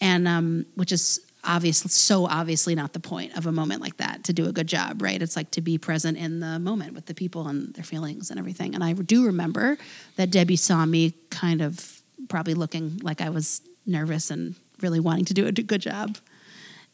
[0.00, 4.24] and um, which is obviously so obviously not the point of a moment like that
[4.24, 5.22] to do a good job right?
[5.22, 8.38] It's like to be present in the moment with the people and their feelings and
[8.38, 9.78] everything and i do remember
[10.16, 15.24] that debbie saw me kind of probably looking like i was nervous and really wanting
[15.24, 16.16] to do a good job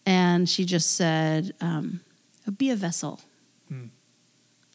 [0.07, 2.01] and she just said um,
[2.57, 3.21] be a vessel.
[3.69, 3.87] Hmm.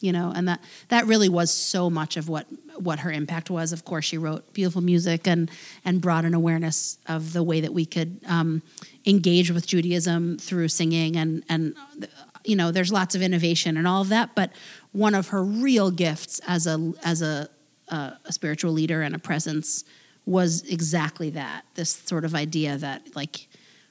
[0.00, 0.60] You know and that
[0.90, 2.46] that really was so much of what
[2.78, 3.72] what her impact was.
[3.72, 5.50] Of course she wrote beautiful music and
[5.84, 8.62] and brought an awareness of the way that we could um,
[9.06, 11.74] engage with judaism through singing and and
[12.44, 14.36] you know there's lots of innovation and all of that.
[14.36, 14.52] But
[14.92, 17.48] one of her real gifts as a as a
[17.88, 19.84] a, a spiritual leader and a presence
[20.26, 23.48] was exactly that this sort of idea that like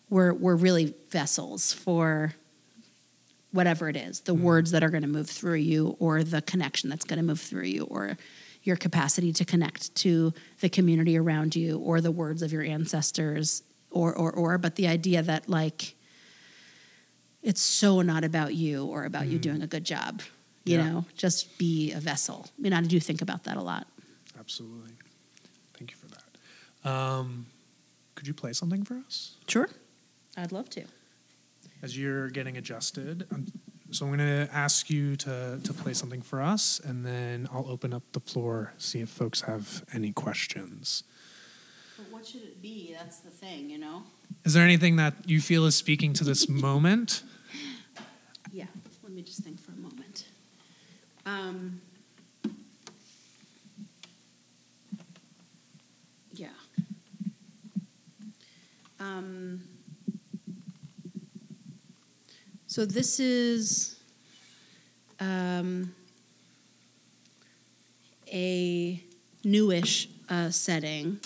[0.10, 2.34] we're we're really vessels for
[3.52, 4.42] whatever it is the mm.
[4.42, 7.40] words that are going to move through you or the connection that's going to move
[7.40, 8.18] through you or
[8.64, 13.64] your capacity to connect to the community around you or the words of your ancestors
[13.92, 15.96] or or or but the idea that like
[17.42, 19.32] it's so not about you or about mm.
[19.32, 20.22] you doing a good job
[20.66, 20.90] you yeah.
[20.90, 21.06] know?
[21.16, 22.46] Just be a vessel.
[22.60, 23.88] I mean I do think about that a lot.
[24.38, 24.92] Absolutely.
[25.78, 26.90] Thank you for that.
[26.90, 27.46] Um,
[28.16, 29.36] could you play something for us?
[29.48, 29.70] Sure
[30.38, 30.84] I'd love to
[31.82, 33.46] as you're getting adjusted, I'm
[33.92, 37.70] So I'm going to ask you to, to play something for us, and then I'll
[37.70, 41.04] open up the floor, see if folks have any questions.
[41.96, 42.94] But what should it be?
[43.00, 44.04] That's the thing, you know?
[44.44, 47.24] Is there anything that you feel is speaking to this moment?
[48.52, 48.66] Yeah,
[49.04, 50.26] let me just think for a moment.
[51.26, 51.82] Um,
[56.34, 56.50] yeah.
[59.00, 59.62] Um,
[62.78, 64.00] so this is
[65.20, 65.96] um,
[68.32, 69.04] a
[69.44, 71.20] newish uh, setting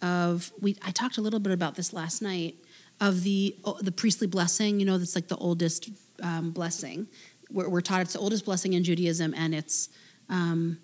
[0.00, 0.76] of we.
[0.86, 2.54] I talked a little bit about this last night
[3.00, 4.78] of the the priestly blessing.
[4.78, 5.90] You know, that's like the oldest
[6.22, 7.08] um, blessing.
[7.50, 9.88] We're, we're taught it's the oldest blessing in Judaism, and it's
[10.28, 10.78] um,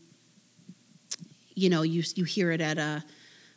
[1.54, 3.04] you know you you hear it at a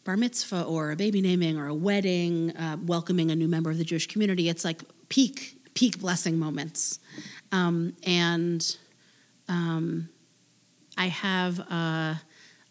[0.04, 3.80] bar mitzvah or a baby naming or a wedding, uh, welcoming a new member of
[3.80, 4.48] the Jewish community.
[4.48, 7.00] It's like peak peak blessing moments,
[7.54, 8.76] um, and
[9.48, 10.10] um,
[10.98, 12.22] I have a,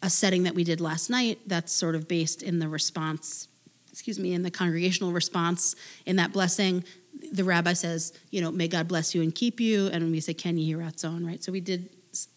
[0.03, 3.49] a setting that we did last night that's sort of based in the response.
[3.91, 6.85] Excuse me, in the congregational response in that blessing,
[7.33, 10.35] the rabbi says, you know, may God bless you and keep you, and we say,
[10.35, 11.43] Ken Yiratzon, right?
[11.43, 11.89] So we did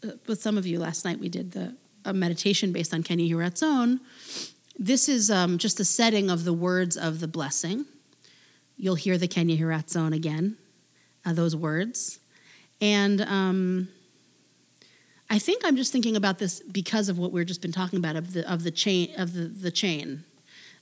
[0.06, 1.20] uh, with some of you last night.
[1.20, 4.00] We did the a meditation based on Ken Yiratzon.
[4.80, 7.86] This is um, just a setting of the words of the blessing.
[8.78, 10.58] You'll hear the Ken Yiratzon again,
[11.26, 12.20] uh, those words,
[12.80, 13.88] and um,
[15.30, 18.16] I think I'm just thinking about this because of what we've just been talking about
[18.16, 20.24] of the of the chain of the the chain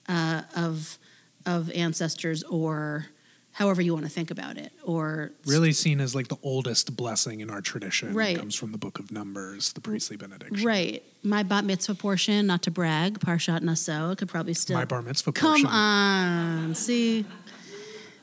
[0.08, 0.98] uh, of
[1.46, 3.06] of ancestors or
[3.54, 7.40] however you want to think about it or Really seen as like the oldest blessing
[7.42, 8.14] in our tradition.
[8.14, 8.36] Right.
[8.36, 10.66] It comes from the book of Numbers, the priestly benediction.
[10.66, 15.02] right my bat mitzvah portion not to brag parshat naso could probably still My bar
[15.02, 15.66] mitzvah portion.
[15.66, 17.26] come on see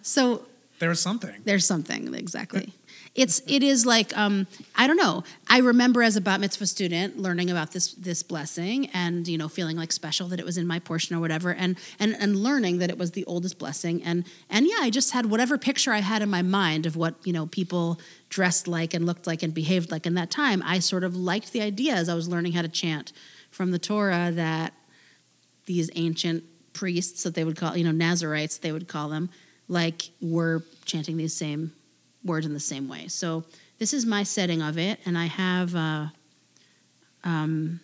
[0.02, 0.42] so
[0.78, 1.34] There's something.
[1.44, 2.72] There's something exactly.
[3.14, 5.24] It's it is like um, I don't know.
[5.48, 9.48] I remember as a bat mitzvah student learning about this this blessing and you know
[9.48, 12.78] feeling like special that it was in my portion or whatever and and and learning
[12.78, 16.00] that it was the oldest blessing and and yeah I just had whatever picture I
[16.00, 19.54] had in my mind of what you know people dressed like and looked like and
[19.54, 20.62] behaved like in that time.
[20.62, 23.12] I sort of liked the idea as I was learning how to chant
[23.50, 24.74] from the Torah that
[25.64, 29.30] these ancient priests that they would call, you know, Nazarites, they would call them,
[29.68, 31.72] like we're chanting these same
[32.24, 33.08] words in the same way.
[33.08, 33.44] So
[33.78, 36.06] this is my setting of it, and I have, uh,
[37.24, 37.80] um,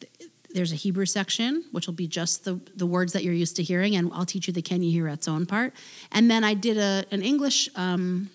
[0.00, 3.56] th- there's a Hebrew section, which will be just the, the words that you're used
[3.56, 4.90] to hearing, and I'll teach you the Kenya
[5.28, 5.72] own part.
[6.10, 8.30] And then I did a, an English um,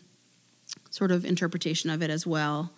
[0.90, 2.72] sort of interpretation of it as well.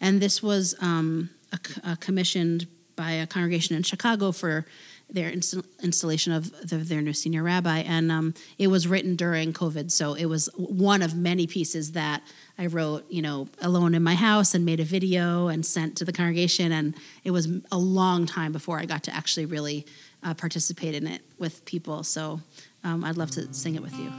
[0.00, 2.66] And this was um, a, a commissioned
[2.96, 4.66] by a congregation in Chicago for
[5.12, 7.78] their inst- installation of the, their new senior rabbi.
[7.78, 9.90] And um, it was written during COVID.
[9.90, 12.22] So it was one of many pieces that
[12.58, 16.04] I wrote, you know, alone in my house and made a video and sent to
[16.04, 16.72] the congregation.
[16.72, 16.94] And
[17.24, 19.86] it was a long time before I got to actually really
[20.22, 22.04] uh, participate in it with people.
[22.04, 22.40] So
[22.84, 24.12] um, I'd love to sing it with you.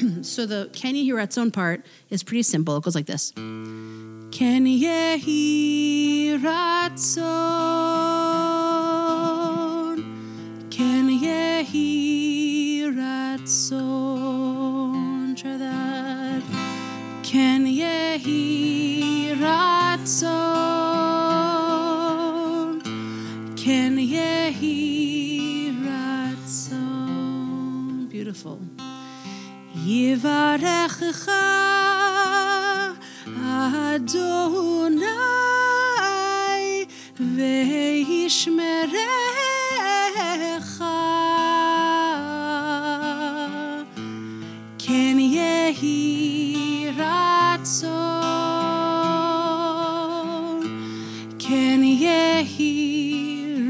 [0.22, 2.76] so the Ken yehi ratzon part is pretty simple.
[2.76, 3.32] It goes like this.
[4.32, 7.20] Yehi ratzon,
[11.60, 14.16] yehi ratzon.
[15.36, 16.42] Try that.
[17.22, 20.30] Ken yehi ratzon,
[23.56, 28.08] Ken yehi ratzon.
[28.10, 28.60] Beautiful.
[29.76, 31.44] Yivarechecha
[33.60, 34.16] Adonai
[37.36, 39.59] veishmerecha
[52.40, 53.68] yehi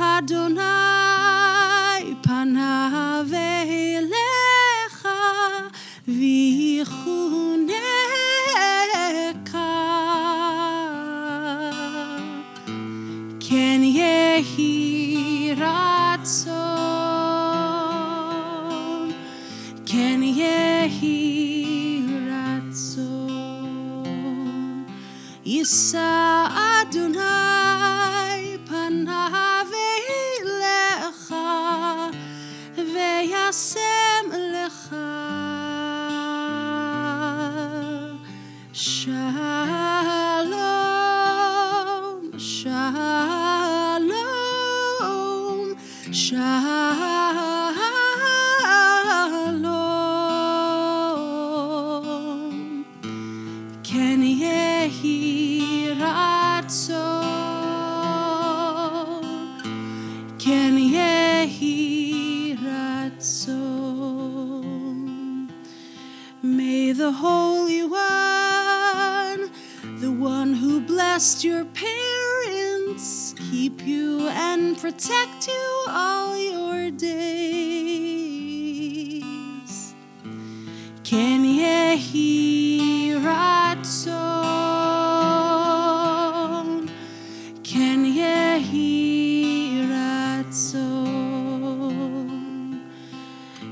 [0.00, 0.56] ratzon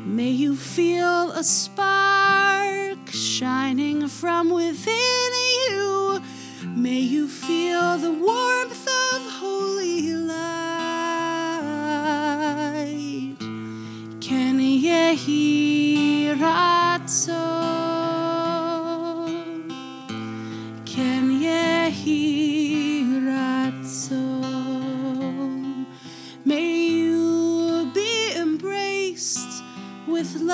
[0.07, 5.31] May you feel a spark shining from within
[5.71, 6.21] you.
[6.77, 10.37] May you feel the warmth of holy light.
[14.21, 15.64] Ken yehi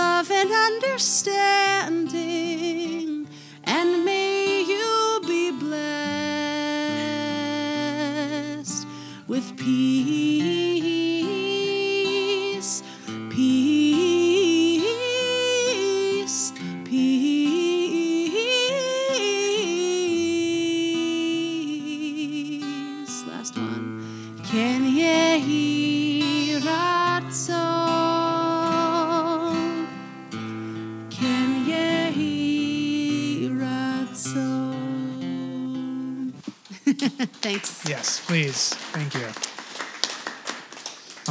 [0.01, 2.00] love and understanding,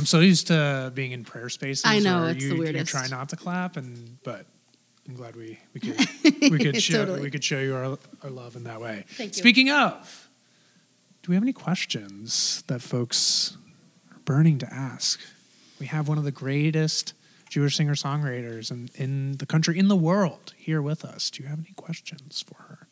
[0.09, 1.85] so used to uh, being in prayer spaces.
[1.85, 4.45] I know, where it's you, the You try not to clap, and but
[5.07, 5.97] I'm glad we we could
[6.51, 7.21] we could show Totally.
[7.21, 9.05] we could show you our, our love in that way.
[9.09, 9.39] Thank you.
[9.39, 10.29] Speaking of,
[11.23, 13.57] do we have any questions that folks
[14.11, 15.19] are burning to ask?
[15.79, 17.13] We have one of the greatest
[17.49, 21.29] Jewish singer songwriters in, in the country, in the world, here with us.
[21.29, 22.87] Do you have any questions for her?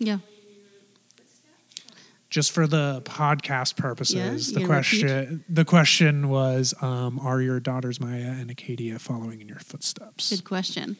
[0.00, 0.18] Yeah.
[2.30, 5.00] Just for the podcast purposes, you the gonna repeat?
[5.00, 10.30] question the question was: um, Are your daughters Maya and Acadia following in your footsteps?
[10.30, 10.96] Good question.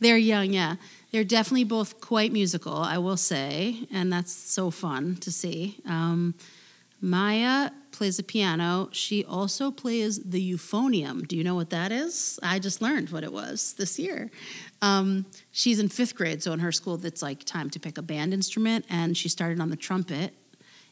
[0.00, 0.76] They're young, yeah.
[1.12, 5.80] They're definitely both quite musical, I will say, and that's so fun to see.
[5.86, 6.34] Um,
[7.00, 8.88] Maya plays the piano.
[8.92, 11.28] She also plays the euphonium.
[11.28, 12.38] Do you know what that is?
[12.42, 14.30] I just learned what it was this year.
[14.84, 18.02] Um, she's in fifth grade, so in her school, it's like time to pick a
[18.02, 20.34] band instrument, and she started on the trumpet.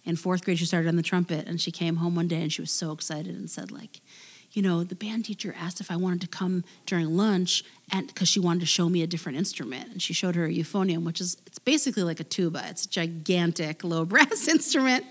[0.06, 2.50] In fourth grade, she started on the trumpet, and she came home one day and
[2.50, 4.00] she was so excited and said, like,
[4.52, 8.30] you know, the band teacher asked if I wanted to come during lunch, and because
[8.30, 11.20] she wanted to show me a different instrument, and she showed her a euphonium, which
[11.20, 12.64] is it's basically like a tuba.
[12.70, 15.04] It's a gigantic low brass instrument.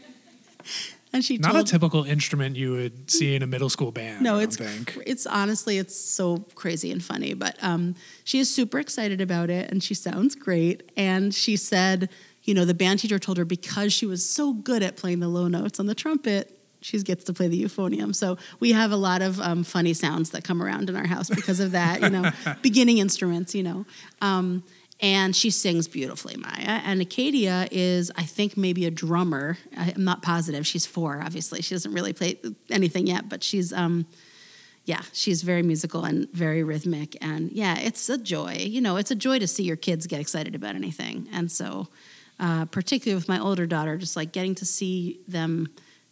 [1.13, 4.21] And she Not told, a typical instrument you would see in a middle school band.
[4.21, 8.79] no, it's cr- it's honestly it's so crazy and funny, but um, she is super
[8.79, 10.89] excited about it, and she sounds great.
[10.95, 12.09] And she said,
[12.43, 15.27] you know, the band teacher told her because she was so good at playing the
[15.27, 18.15] low notes on the trumpet, she gets to play the euphonium.
[18.15, 21.29] So we have a lot of um, funny sounds that come around in our house
[21.29, 22.01] because of that.
[22.01, 22.31] You know,
[22.61, 23.53] beginning instruments.
[23.53, 23.85] You know.
[24.21, 24.63] Um,
[25.01, 26.81] and she sings beautifully, Maya.
[26.85, 29.57] And Acadia is, I think, maybe a drummer.
[29.75, 30.67] I'm not positive.
[30.67, 31.63] She's four, obviously.
[31.63, 32.39] She doesn't really play
[32.69, 34.05] anything yet, but she's, um,
[34.85, 37.17] yeah, she's very musical and very rhythmic.
[37.19, 38.57] And yeah, it's a joy.
[38.59, 41.27] You know, it's a joy to see your kids get excited about anything.
[41.33, 41.87] And so,
[42.39, 45.69] uh, particularly with my older daughter, just like getting to see them,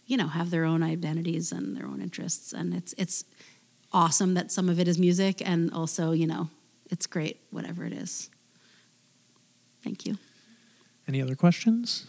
[0.08, 2.54] you know, have their own identities and their own interests.
[2.54, 3.24] And it's it's
[3.92, 6.50] awesome that some of it is music, and also, you know,
[6.92, 8.30] it's great whatever it is.
[9.84, 10.18] Thank you.
[11.08, 12.06] Any other questions?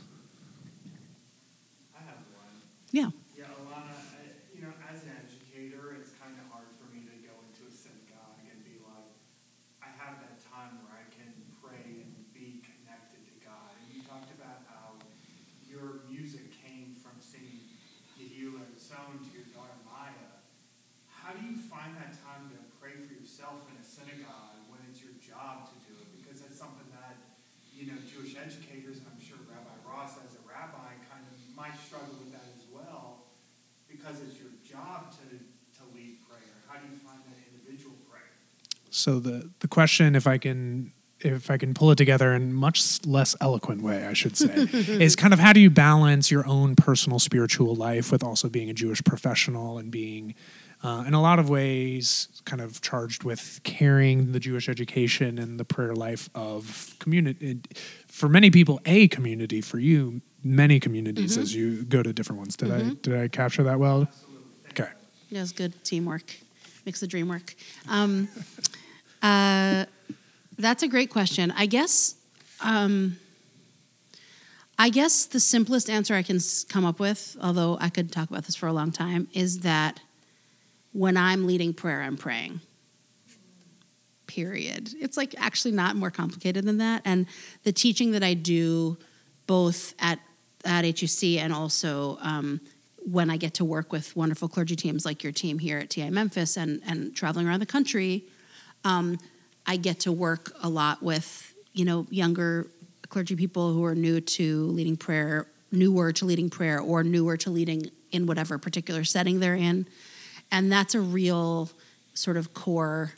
[1.96, 2.52] I have one.
[2.92, 3.10] Yeah.
[3.38, 7.14] Yeah, Elana, I, you know, as an educator, it's kind of hard for me to
[7.24, 9.08] go into a synagogue and be like,
[9.80, 11.30] I have that time where I can
[11.64, 13.72] pray and be connected to God.
[13.80, 14.98] And you talked about how
[15.64, 17.64] your music came from singing
[18.20, 20.44] Yehi ratzon to your daughter Maya.
[21.08, 25.00] How do you find that time to pray for yourself in a synagogue when it's
[25.00, 26.08] your job to do it?
[26.20, 27.16] Because that's something that,
[27.72, 31.76] you know, Jewish educators, and I'm sure Rabbi Ross as a rabbi kind of might
[31.78, 33.26] struggle with that as well,
[33.88, 36.57] because it's your job to, to lead prayer.
[36.68, 38.32] How do you find that individual prayer?
[38.91, 43.05] So the the question, if I can if I can pull it together in much
[43.05, 46.76] less eloquent way, I should say, is kind of how do you balance your own
[46.76, 50.34] personal spiritual life with also being a Jewish professional and being
[50.82, 55.60] uh, in a lot of ways, kind of charged with carrying the Jewish education and
[55.60, 57.60] the prayer life of community.
[58.08, 59.60] For many people, a community.
[59.60, 61.42] For you, many communities Mm-hmm.
[61.42, 62.56] as you go to different ones.
[62.56, 64.08] Did I did I capture that well?
[64.70, 64.88] Okay.
[65.28, 66.34] Yeah, it's good teamwork.
[66.86, 67.54] Makes the dream work.
[67.88, 68.28] Um,
[69.22, 69.84] uh,
[70.58, 71.52] that's a great question.
[71.56, 72.14] I guess.
[72.62, 73.18] Um,
[74.78, 76.38] I guess the simplest answer I can
[76.70, 80.00] come up with, although I could talk about this for a long time, is that
[80.93, 82.61] when I'm leading prayer, I'm praying.
[84.26, 84.91] Period.
[85.01, 87.03] It's like actually not more complicated than that.
[87.05, 87.26] And
[87.64, 88.97] the teaching that I do,
[89.47, 90.18] both at
[90.64, 92.61] at HUC and also um,
[92.99, 96.11] when I get to work with wonderful clergy teams like your team here at TI
[96.11, 98.24] Memphis and and traveling around the country,
[98.84, 99.18] um,
[99.66, 102.68] I get to work a lot with you know younger
[103.09, 107.51] clergy people who are new to leading prayer, newer to leading prayer, or newer to
[107.51, 109.86] leading in whatever particular setting they're in,
[110.51, 111.70] and that's a real
[112.14, 113.12] sort of core.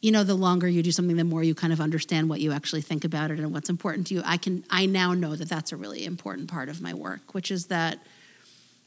[0.00, 2.52] You know, the longer you do something, the more you kind of understand what you
[2.52, 4.22] actually think about it and what's important to you.
[4.24, 7.50] I can, I now know that that's a really important part of my work, which
[7.50, 7.98] is that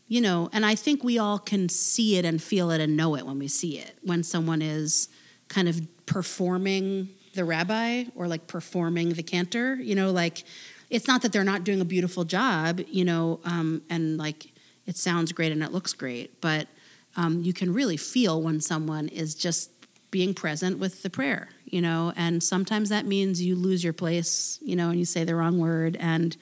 [0.07, 3.15] you know, and I think we all can see it and feel it and know
[3.15, 3.97] it when we see it.
[4.03, 5.09] When someone is
[5.47, 10.43] kind of performing the rabbi or like performing the cantor, you know, like
[10.89, 14.51] it's not that they're not doing a beautiful job, you know, um, and like
[14.85, 16.67] it sounds great and it looks great, but
[17.15, 19.69] um, you can really feel when someone is just
[20.11, 24.59] being present with the prayer, you know, and sometimes that means you lose your place,
[24.61, 26.37] you know, and you say the wrong word and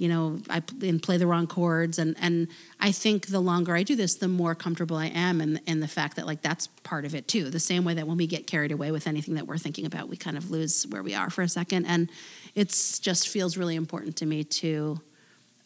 [0.00, 2.48] you know, I and play the wrong chords, and and
[2.80, 5.88] I think the longer I do this, the more comfortable I am, in in the
[5.88, 7.50] fact that like that's part of it too.
[7.50, 10.08] The same way that when we get carried away with anything that we're thinking about,
[10.08, 12.10] we kind of lose where we are for a second, and
[12.54, 15.02] it's just feels really important to me to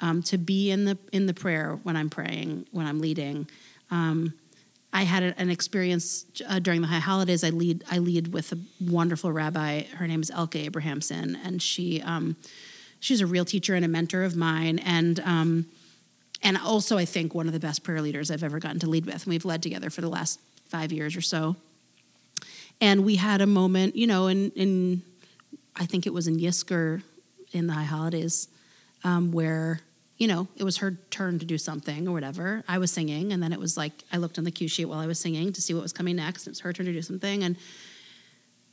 [0.00, 3.46] um, to be in the in the prayer when I'm praying, when I'm leading.
[3.94, 4.34] Um,
[4.92, 7.44] I had an experience uh, during the high holidays.
[7.44, 9.82] I lead I lead with a wonderful rabbi.
[9.82, 12.36] Her name is Elka Abrahamson, and she um,
[12.98, 15.66] she's a real teacher and a mentor of mine, and um,
[16.42, 19.06] and also I think one of the best prayer leaders I've ever gotten to lead
[19.06, 19.22] with.
[19.22, 21.56] And we've led together for the last five years or so.
[22.80, 25.02] And we had a moment, you know, in in
[25.76, 27.02] I think it was in Yizkor
[27.52, 28.48] in the high holidays,
[29.04, 29.80] um, where
[30.16, 32.64] you know it was her turn to do something or whatever.
[32.68, 35.00] I was singing, and then it was like I looked on the cue sheet while
[35.00, 36.46] I was singing to see what was coming next.
[36.46, 37.56] It was her turn to do something, and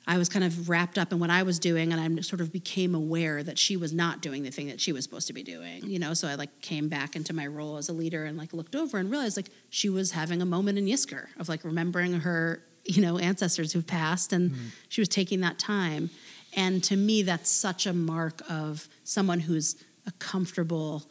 [0.07, 2.51] I was kind of wrapped up in what I was doing, and I sort of
[2.51, 5.43] became aware that she was not doing the thing that she was supposed to be
[5.43, 5.85] doing.
[5.85, 8.53] You know, so I like came back into my role as a leader and like
[8.53, 12.13] looked over and realized like she was having a moment in Yizkor of like remembering
[12.13, 14.67] her, you know, ancestors who've passed, and mm-hmm.
[14.89, 16.09] she was taking that time.
[16.55, 21.03] And to me, that's such a mark of someone who's a comfortable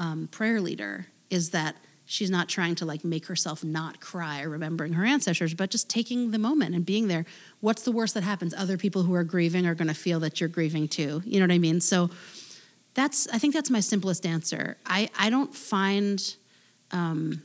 [0.00, 1.76] um, prayer leader is that
[2.06, 6.32] she's not trying to like make herself not cry remembering her ancestors but just taking
[6.32, 7.24] the moment and being there.
[7.60, 8.52] What's the worst that happens?
[8.54, 11.22] Other people who are grieving are going to feel that you're grieving too.
[11.24, 11.80] You know what i mean?
[11.80, 12.10] So
[12.94, 14.76] that's i think that's my simplest answer.
[14.86, 16.34] I i don't find
[16.90, 17.42] um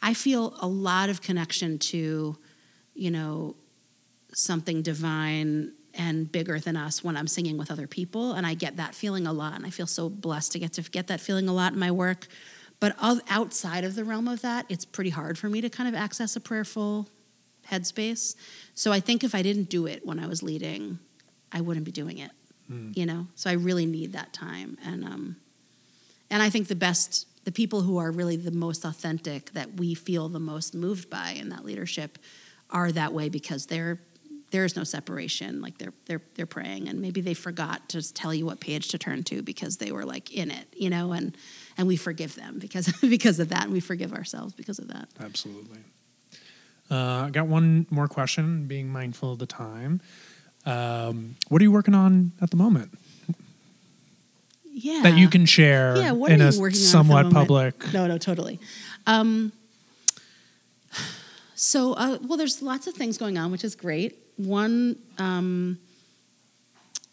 [0.00, 2.38] i feel a lot of connection to
[2.94, 3.56] you know
[4.32, 8.32] something divine and bigger than us when I'm singing with other people.
[8.32, 9.54] And I get that feeling a lot.
[9.54, 11.90] And I feel so blessed to get to get that feeling a lot in my
[11.90, 12.26] work.
[12.78, 15.88] But of, outside of the realm of that, it's pretty hard for me to kind
[15.88, 17.08] of access a prayerful
[17.70, 18.34] headspace.
[18.74, 20.98] So I think if I didn't do it when I was leading,
[21.52, 22.30] I wouldn't be doing it.
[22.94, 23.26] You know?
[23.34, 24.78] So I really need that time.
[24.84, 25.36] And um
[26.30, 29.94] and I think the best the people who are really the most authentic that we
[29.94, 32.18] feel the most moved by in that leadership
[32.70, 34.00] are that way because they're
[34.50, 38.34] there is no separation like they're they're they're praying and maybe they forgot to tell
[38.34, 41.36] you what page to turn to because they were like in it you know and
[41.78, 45.08] and we forgive them because because of that and we forgive ourselves because of that
[45.20, 45.78] Absolutely.
[46.90, 50.00] Uh, I got one more question, being mindful of the time.
[50.66, 52.98] Um, what are you working on at the moment
[54.72, 57.34] yeah that you can share yeah what in are a you working on somewhat moment?
[57.34, 57.92] public?
[57.92, 58.58] no no totally
[59.06, 59.52] um
[61.54, 65.78] so uh, well there's lots of things going on which is great one um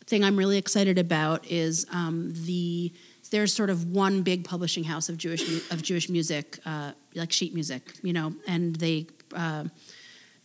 [0.05, 2.91] thing i'm really excited about is um the
[3.29, 7.53] there's sort of one big publishing house of jewish of jewish music uh like sheet
[7.53, 9.05] music you know and they
[9.35, 9.63] uh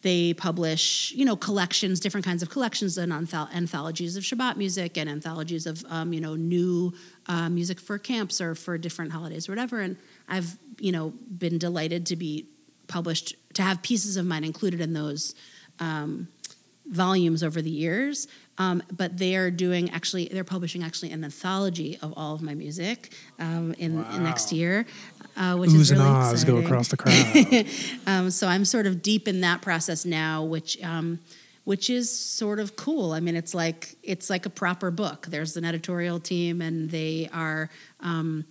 [0.02, 4.98] they publish, you know, collections, different kinds of collections and anthol- anthologies of Shabbat music
[4.98, 6.92] and anthologies of, um, you know, new
[7.26, 9.78] uh, music for camps or for different holidays or whatever.
[9.78, 9.96] And
[10.28, 12.46] I've, you know, been delighted to be
[12.88, 15.36] published, to have pieces of mine included in those
[15.78, 16.26] um,
[16.92, 18.28] volumes over the years.
[18.58, 22.54] Um, but they are doing actually, they're publishing actually an anthology of all of my
[22.54, 24.86] music um, in, in next year.
[25.36, 27.66] uh, which Oohs is really and ahs go across the crowd.
[28.06, 31.18] Um, so I'm sort of deep in that process now, which um,
[31.64, 33.12] which is sort of cool.
[33.12, 35.26] I mean, it's like it's like a proper book.
[35.28, 37.70] There's an editorial team, and they are,
[38.00, 38.44] um,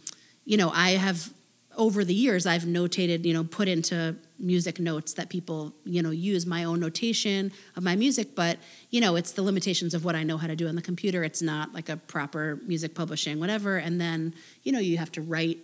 [0.46, 1.32] you know, I have
[1.78, 6.12] over the years I've notated, you know, put into music notes that people, you know,
[6.12, 8.58] use my own notation of my music, but
[8.90, 11.24] you know, it's the limitations of what I know how to do on the computer.
[11.24, 13.78] It's not like a proper music publishing, whatever.
[13.78, 15.60] And then, you know, you have to write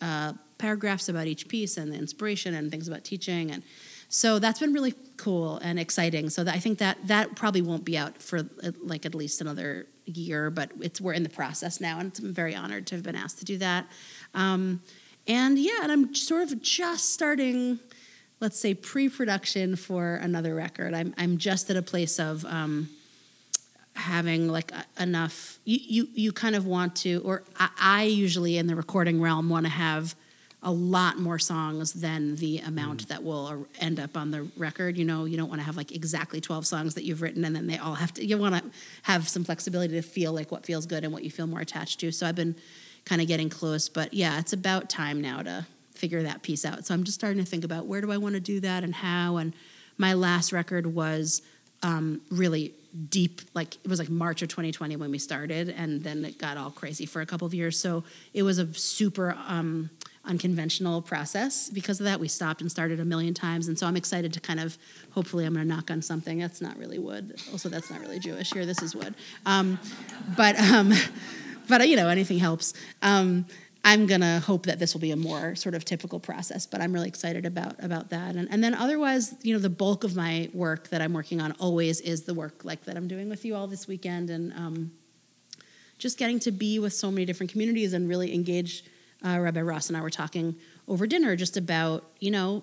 [0.00, 3.62] uh, paragraphs about each piece and the inspiration and things about teaching and
[4.12, 7.84] so that's been really cool and exciting so that, i think that that probably won't
[7.84, 11.80] be out for uh, like at least another year but it's we're in the process
[11.80, 13.86] now and it's, i'm very honored to have been asked to do that
[14.34, 14.82] um,
[15.30, 17.78] and yeah and i'm sort of just starting
[18.40, 20.94] let's say pre-production for another record.
[20.94, 22.88] I'm, I'm just at a place of um,
[23.94, 28.56] having like a- enough you, you you kind of want to or I, I usually
[28.56, 30.14] in the recording realm want to have
[30.62, 35.04] a lot more songs than the amount that will end up on the record you
[35.04, 35.26] know?
[35.26, 37.76] You don't want to have like exactly 12 songs that you've written and then they
[37.76, 38.70] all have to you want to
[39.02, 42.00] have some flexibility to feel like what feels good and what you feel more attached
[42.00, 42.10] to.
[42.10, 42.54] So i've been
[43.04, 46.86] kind of getting close but yeah it's about time now to figure that piece out.
[46.86, 48.94] So i'm just starting to think about where do i want to do that and
[48.94, 49.52] how and
[49.98, 51.42] my last record was
[51.82, 52.72] um, really
[53.08, 56.56] deep like it was like march of 2020 when we started and then it got
[56.56, 57.78] all crazy for a couple of years.
[57.78, 58.02] So
[58.34, 59.90] it was a super um,
[60.24, 61.70] unconventional process.
[61.70, 64.40] Because of that we stopped and started a million times and so i'm excited to
[64.40, 64.76] kind of
[65.12, 66.38] hopefully i'm going to knock on something.
[66.38, 67.40] That's not really wood.
[67.52, 68.66] Also that's not really jewish here.
[68.66, 69.14] This is wood.
[69.46, 69.78] Um,
[70.36, 70.92] but um,
[71.70, 72.74] but you know anything helps.
[73.02, 73.46] Um,
[73.82, 76.92] i'm to hope that this will be a more sort of typical process but i'm
[76.92, 78.36] really excited about about that.
[78.36, 81.52] And, and then otherwise you know the bulk of my work that i'm working on
[81.52, 84.28] always is the work like that i'm doing with you all this weekend.
[84.28, 84.92] And um,
[85.96, 88.84] just getting to be with so many different communities and really engage
[89.24, 90.56] uh, rabbi ross and i were talking
[90.88, 92.62] over dinner just about you know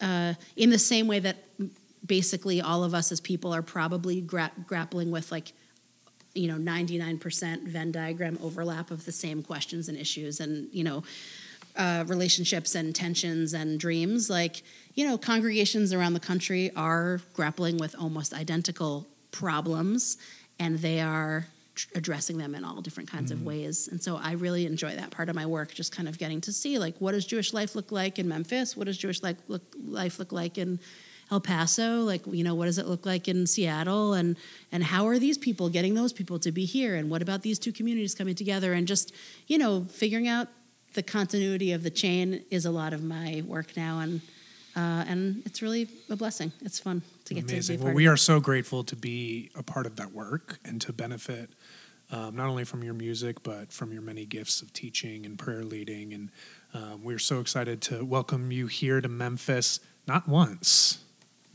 [0.00, 1.36] uh, in the same way that
[2.04, 5.52] basically all of us as people are probably gra- grappling with like
[6.36, 11.02] you know 99% venn diagram overlap of the same questions and issues and you know
[11.76, 14.30] uh, relationships and tensions and dreams.
[14.30, 14.62] Like
[14.94, 20.16] you know congregations around the country are grappling with almost identical problems
[20.58, 23.88] and they are tr- addressing them in all different kinds of ways.
[23.88, 26.52] And so i really enjoy that part of my work just kind of getting to
[26.52, 28.76] see like what does jewish life look like in memphis?
[28.76, 30.80] What does jewish life look, life look like in
[31.30, 34.36] El Paso, like you know, what does it look like in Seattle, and
[34.70, 37.58] and how are these people getting those people to be here, and what about these
[37.58, 39.12] two communities coming together, and just
[39.46, 40.48] you know, figuring out
[40.94, 44.20] the continuity of the chain is a lot of my work now, and
[44.76, 46.52] uh, and it's really a blessing.
[46.62, 47.82] It's fun to get to be Amazing.
[47.82, 51.50] Well, we are so grateful to be a part of that work and to benefit
[52.10, 55.64] um, not only from your music, but from your many gifts of teaching and prayer
[55.64, 56.12] leading.
[56.12, 56.30] And
[56.74, 60.98] um, we're so excited to welcome you here to Memphis, not once,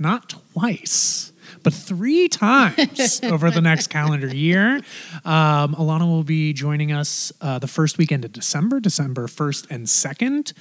[0.02, 1.32] not twice,
[1.64, 4.82] but three times over the next calendar year.
[5.24, 9.86] Um, Elana will be joining us uh, the first weekend of December, December 1st and
[9.88, 10.54] 2nd.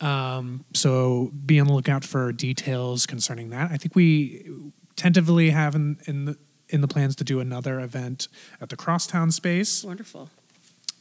[0.00, 3.70] Um, so be on the lookout for details concerning that.
[3.70, 6.38] I think we tentatively have in, in the
[6.70, 8.28] in the plans to do another event
[8.60, 9.82] at the Crosstown space.
[9.82, 10.28] Wonderful.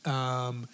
[0.06, 0.68] Um,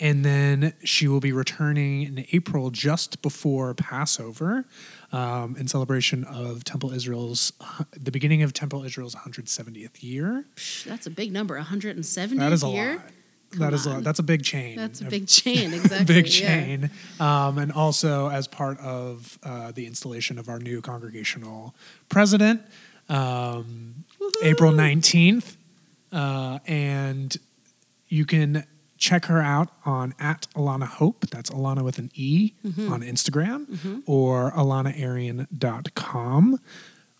[0.00, 4.64] and then she will be returning in April just before Passover
[5.12, 7.52] um, in celebration of Temple Israel's,
[7.92, 10.44] the beginning of Temple Israel's 170th year.
[10.86, 11.54] That's a big number.
[11.56, 12.96] 170 That is a here.
[12.96, 13.04] lot.
[13.52, 14.00] That is a.
[14.02, 14.76] That's a big chain.
[14.76, 15.72] That's a big chain.
[15.78, 16.04] Exactly.
[16.04, 16.46] big yeah.
[16.46, 16.90] chain.
[17.18, 21.74] Um, and also as part of uh, the installation of our new congregational
[22.10, 22.60] president,
[23.08, 24.04] um,
[24.42, 25.56] April 19th.
[26.12, 27.36] Uh, and
[28.08, 28.64] you can
[28.98, 31.26] check her out on at Elana Hope.
[31.30, 32.92] That's Elana with an E Mm-hmm.
[32.92, 36.58] on Instagram or elanaarian.com.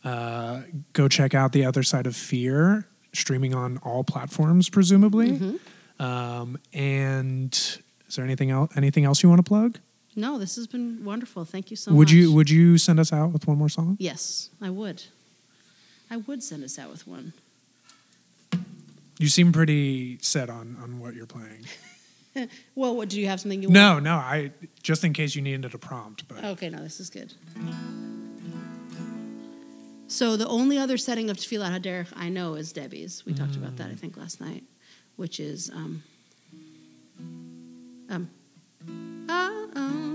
[0.04, 0.60] Uh,
[0.92, 5.32] go check out The Other Side of Fear, streaming on all platforms, presumably.
[5.32, 6.02] Mm-hmm.
[6.02, 8.70] Um, and is there anything else?
[8.76, 9.78] Anything else you want to plug?
[10.14, 11.44] No, this has been wonderful.
[11.44, 12.12] Thank you so would much.
[12.12, 13.96] you Would you send us out with one more song?
[14.00, 15.02] Yes, I would.
[16.10, 17.32] I would send us out with one.
[19.18, 21.66] You seem pretty set on on what you're playing.
[22.76, 23.74] Well, what do you have something you want?
[23.74, 24.14] No, no.
[24.14, 27.34] I just in case you needed a prompt, but Okay, no, this is good.
[30.06, 33.26] So the only other setting of Tefillat Haderech I know is Debbie's.
[33.26, 34.62] We talked about that, I think, last night,
[35.16, 36.04] which is um,
[38.08, 38.30] um,
[39.28, 40.08] ah, ah,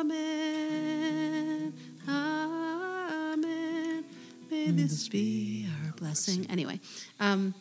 [0.00, 1.72] Amen,
[2.08, 4.04] Amen.
[4.50, 5.61] May this be
[6.02, 6.46] blessing.
[6.50, 6.80] Anyway,
[7.20, 7.54] um,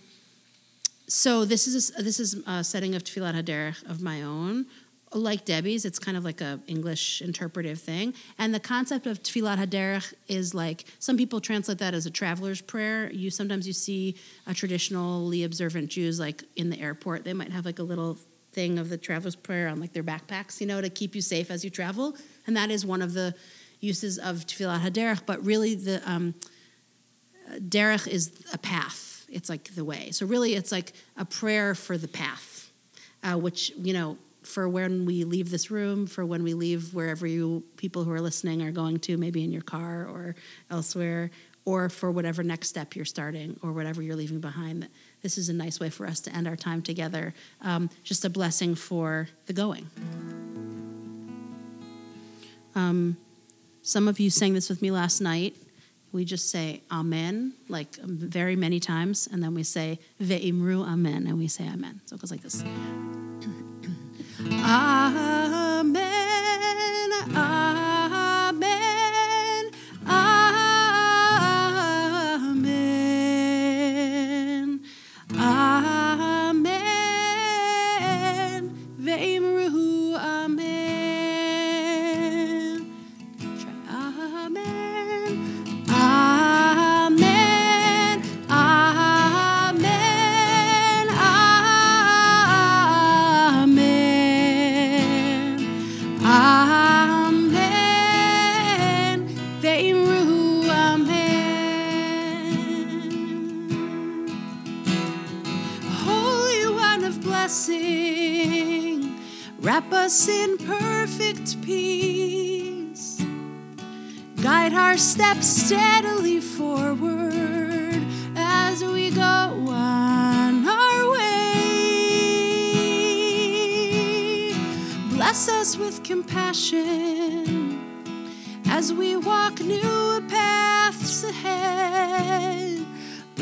[1.08, 4.66] so this is a, this is a setting of Tefillat Haderech of my own.
[5.14, 8.14] like Debbie's, it's kind of like a English interpretive thing.
[8.38, 12.62] And the concept of Tfilat Haderech is like some people translate that as a traveler's
[12.62, 13.12] prayer.
[13.12, 14.16] You sometimes you see
[14.48, 18.18] a traditionally observant Jews like in the airport, they might have like a little
[18.54, 21.52] thing of the traveler's prayer on like their backpacks, you know, to keep you safe
[21.52, 22.16] as you travel.
[22.48, 23.36] And that is one of the
[23.82, 25.26] uses of Tfilat Haderech.
[25.26, 26.36] But really, the um,
[27.60, 29.26] derech is a path.
[29.30, 30.12] It's like the way.
[30.12, 32.72] So really, it's like a prayer for the path,
[33.24, 37.26] uh, which you know, for when we leave this room, for when we leave wherever
[37.28, 40.36] you people who are listening are going to, maybe in your car or
[40.70, 41.32] elsewhere,
[41.66, 44.88] or for whatever next step you're starting or whatever you're leaving behind.
[45.22, 47.34] This is a nice way for us to end our time together.
[47.62, 49.88] Um, just a blessing for the going.
[52.74, 53.18] Um,
[53.84, 55.56] some of you sang this with me last night.
[56.14, 61.38] We just say Amen, like very many times, and then we say Ve'imru Amen, and
[61.38, 62.02] we say Amen.
[62.06, 63.40] So it goes like this Amen,
[64.64, 65.41] ah,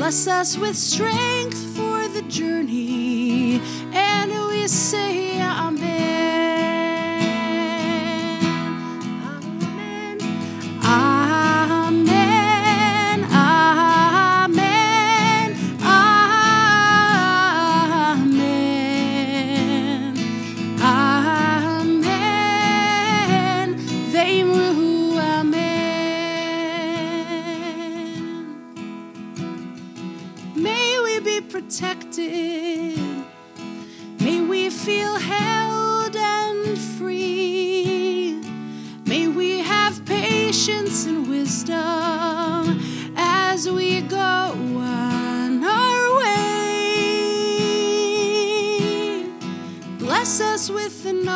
[0.09, 1.68] Bless us with strength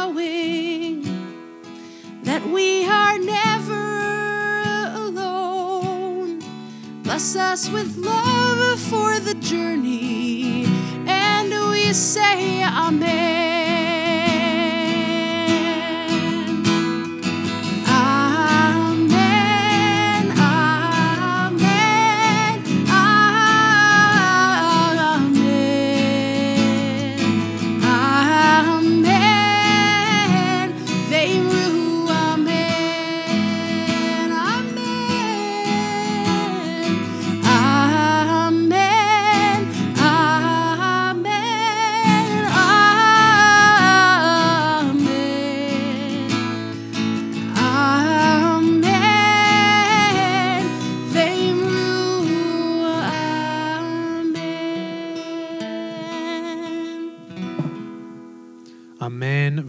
[0.03, 1.01] knowing
[2.23, 4.01] that we are never
[4.95, 6.39] alone.
[7.03, 10.65] Bless us with love for the journey,
[11.07, 13.62] and we say Amen.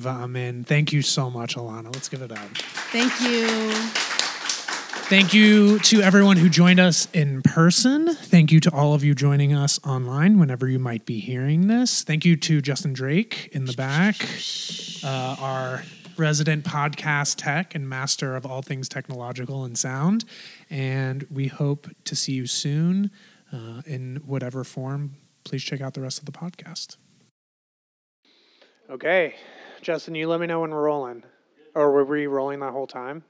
[0.04, 0.66] Va'amen.
[0.66, 1.86] Thank you so much, Elana.
[1.94, 2.38] Let's give it up.
[2.92, 3.72] Thank you.
[5.06, 8.14] Thank you to everyone who joined us in person.
[8.14, 12.02] Thank you to all of you joining us online whenever you might be hearing this.
[12.02, 14.16] Thank you to Justin Drake in the back,
[15.04, 15.82] uh, our
[16.16, 20.24] resident podcast tech and master of all things technological and sound.
[20.70, 23.10] And we hope to see you soon
[23.52, 25.16] uh, in whatever form.
[25.44, 26.96] Please check out the rest of the podcast.
[28.88, 29.34] Okay.
[29.84, 31.22] Justin, you let me know when we're rolling.
[31.74, 33.22] Or were we rolling that whole time?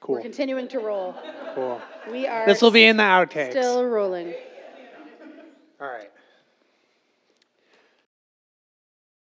[0.00, 0.16] Cool.
[0.16, 1.14] We're continuing to roll.
[1.54, 1.80] Cool.
[2.10, 3.50] We are This will be in the outtakes.
[3.50, 4.32] still rolling.
[5.80, 6.10] All right.